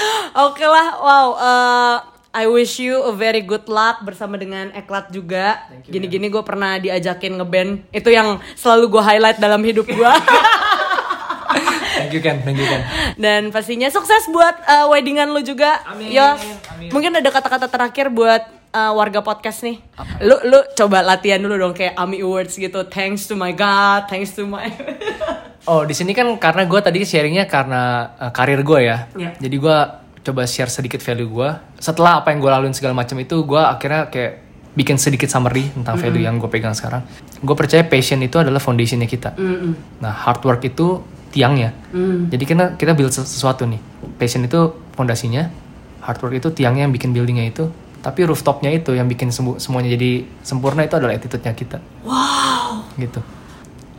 Oke 0.48 0.66
lah, 0.66 0.88
wow. 1.00 1.28
eh, 1.36 1.98
I 2.32 2.48
wish 2.48 2.80
you 2.80 2.96
a 3.04 3.12
very 3.12 3.44
good 3.44 3.68
luck 3.68 4.08
bersama 4.08 4.40
dengan 4.40 4.72
Eklat 4.72 5.12
juga. 5.12 5.68
Gini-gini 5.84 6.32
gue 6.32 6.40
pernah 6.40 6.80
diajakin 6.80 7.36
ngeband. 7.36 7.92
Itu 7.92 8.08
yang 8.08 8.40
selalu 8.56 8.88
gue 8.88 9.04
highlight 9.04 9.38
dalam 9.44 9.60
hidup 9.60 9.84
gue. 9.84 10.14
Thank 11.92 12.18
you 12.18 12.24
Ken, 12.24 12.42
thank 12.42 12.58
you 12.58 12.66
Ken. 12.66 12.82
Dan 13.20 13.42
pastinya 13.54 13.86
sukses 13.92 14.26
buat 14.32 14.58
uh, 14.64 14.90
weddingan 14.90 15.30
lu 15.36 15.44
juga. 15.44 15.84
Amin, 15.86 16.10
Yos. 16.10 16.40
amin. 16.72 16.90
Mungkin 16.90 17.12
ada 17.14 17.30
kata-kata 17.30 17.68
terakhir 17.68 18.10
buat 18.10 18.42
uh, 18.74 18.92
warga 18.96 19.20
podcast 19.22 19.62
nih. 19.62 19.84
Lu 20.24 20.40
lu 20.48 20.60
coba 20.74 21.04
latihan 21.04 21.38
dulu 21.38 21.60
dong 21.60 21.76
kayak 21.76 21.94
AMI 22.00 22.24
Awards 22.26 22.58
gitu. 22.58 22.88
Thanks 22.88 23.28
to 23.30 23.38
my 23.38 23.54
God, 23.54 24.08
thanks 24.08 24.34
to 24.34 24.48
my 24.48 24.72
Oh, 25.64 25.86
di 25.86 25.94
sini 25.94 26.12
kan 26.12 26.26
karena 26.38 26.66
gue 26.66 26.80
tadi 26.80 27.02
sharingnya 27.02 27.46
karena 27.46 27.82
uh, 28.18 28.32
karir 28.32 28.62
gue 28.62 28.80
ya. 28.82 28.98
Iya. 29.14 29.32
Jadi 29.38 29.56
gue 29.58 29.78
coba 30.22 30.42
share 30.46 30.70
sedikit 30.70 30.98
value 31.00 31.28
gue. 31.28 31.50
Setelah 31.78 32.20
apa 32.20 32.30
yang 32.30 32.40
gue 32.40 32.50
laluin 32.50 32.74
segala 32.74 32.94
macam 32.94 33.18
itu, 33.18 33.42
gue 33.42 33.58
akhirnya 33.58 34.08
kayak 34.08 34.34
bikin 34.72 34.96
sedikit 34.96 35.28
summary 35.28 35.68
tentang 35.70 36.00
value 36.00 36.24
yang 36.24 36.38
gue 36.38 36.48
pegang 36.48 36.72
sekarang. 36.72 37.04
Gue 37.38 37.54
percaya 37.54 37.84
passion 37.84 38.18
itu 38.20 38.38
adalah 38.38 38.58
foundationnya 38.58 39.06
kita. 39.06 39.36
Nah, 40.00 40.14
hard 40.16 40.42
work 40.42 40.62
itu 40.64 41.02
tiangnya. 41.30 41.74
Jadi 42.28 42.44
kita 42.44 42.64
kita 42.76 42.92
build 42.92 43.12
ses- 43.12 43.28
sesuatu 43.28 43.64
nih. 43.64 43.82
Passion 44.16 44.42
itu 44.42 44.60
fondasinya, 44.92 45.46
hard 46.02 46.20
work 46.20 46.36
itu 46.36 46.50
tiangnya 46.52 46.86
yang 46.86 46.94
bikin 46.94 47.12
buildingnya 47.12 47.48
itu. 47.48 47.70
Tapi 48.02 48.26
rooftopnya 48.26 48.72
itu 48.72 48.94
yang 48.94 49.06
bikin 49.06 49.30
semu- 49.30 49.58
semuanya 49.58 49.94
jadi 49.94 50.26
sempurna 50.42 50.82
itu 50.82 50.96
adalah 50.96 51.14
attitude-nya 51.14 51.54
kita. 51.54 51.78
Wow. 52.02 52.88
Gitu. 52.96 53.22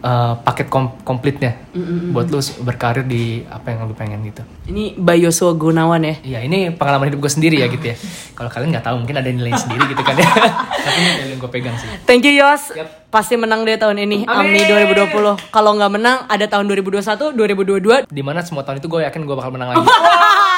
Eh, 0.03 0.35
paket 0.43 0.67
kom- 0.67 0.99
komplitnya 1.07 1.63
buat 2.11 2.27
lu 2.27 2.43
berkarir 2.67 3.07
di 3.07 3.47
apa 3.47 3.71
yang 3.71 3.87
lu 3.87 3.95
pengen 3.95 4.19
gitu. 4.27 4.43
Ini 4.67 4.99
Bayosua 4.99 5.55
Gunawan 5.55 6.03
ya. 6.03 6.15
Iya 6.27 6.39
ini 6.43 6.75
pengalaman 6.75 7.07
hidup 7.07 7.23
gue 7.23 7.31
sendiri 7.31 7.63
ya 7.63 7.71
gitu 7.71 7.87
ya. 7.87 7.95
Kalau 8.35 8.51
kalian 8.51 8.75
nggak 8.75 8.83
tahu 8.83 8.99
mungkin 8.99 9.23
ada 9.23 9.31
nilai 9.31 9.55
sendiri 9.55 9.87
gitu 9.87 10.03
kan 10.03 10.19
ya. 10.19 10.27
Tapi 10.91 10.99
ini 10.99 11.31
yang 11.31 11.39
gue 11.39 11.51
pegang 11.55 11.79
sih. 11.79 11.87
Thank 12.03 12.27
you 12.27 12.35
Yos. 12.35 12.75
Yap. 12.75 13.15
Pasti 13.15 13.39
menang 13.39 13.63
deh 13.63 13.79
tahun 13.79 14.03
ini. 14.03 14.27
Amin. 14.27 14.59
AMI 14.59 14.91
2020. 15.07 15.55
Kalau 15.55 15.71
nggak 15.79 15.93
menang 15.95 16.27
ada 16.27 16.51
tahun 16.51 16.67
2021, 16.67 17.39
2022. 17.39 18.11
Di 18.11 18.23
mana 18.27 18.43
semua 18.43 18.67
tahun 18.67 18.83
itu 18.83 18.91
gue 18.91 19.07
yakin 19.07 19.23
gue 19.23 19.37
bakal 19.39 19.55
menang 19.55 19.71
lagi. 19.71 19.87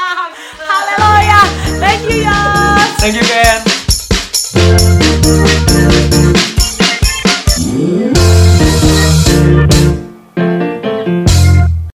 Haleluya. 0.72 1.40
Thank 1.84 2.08
you 2.08 2.24
Yos. 2.24 2.88
Thank 2.96 3.20
you 3.20 3.24
Ken. 3.28 5.03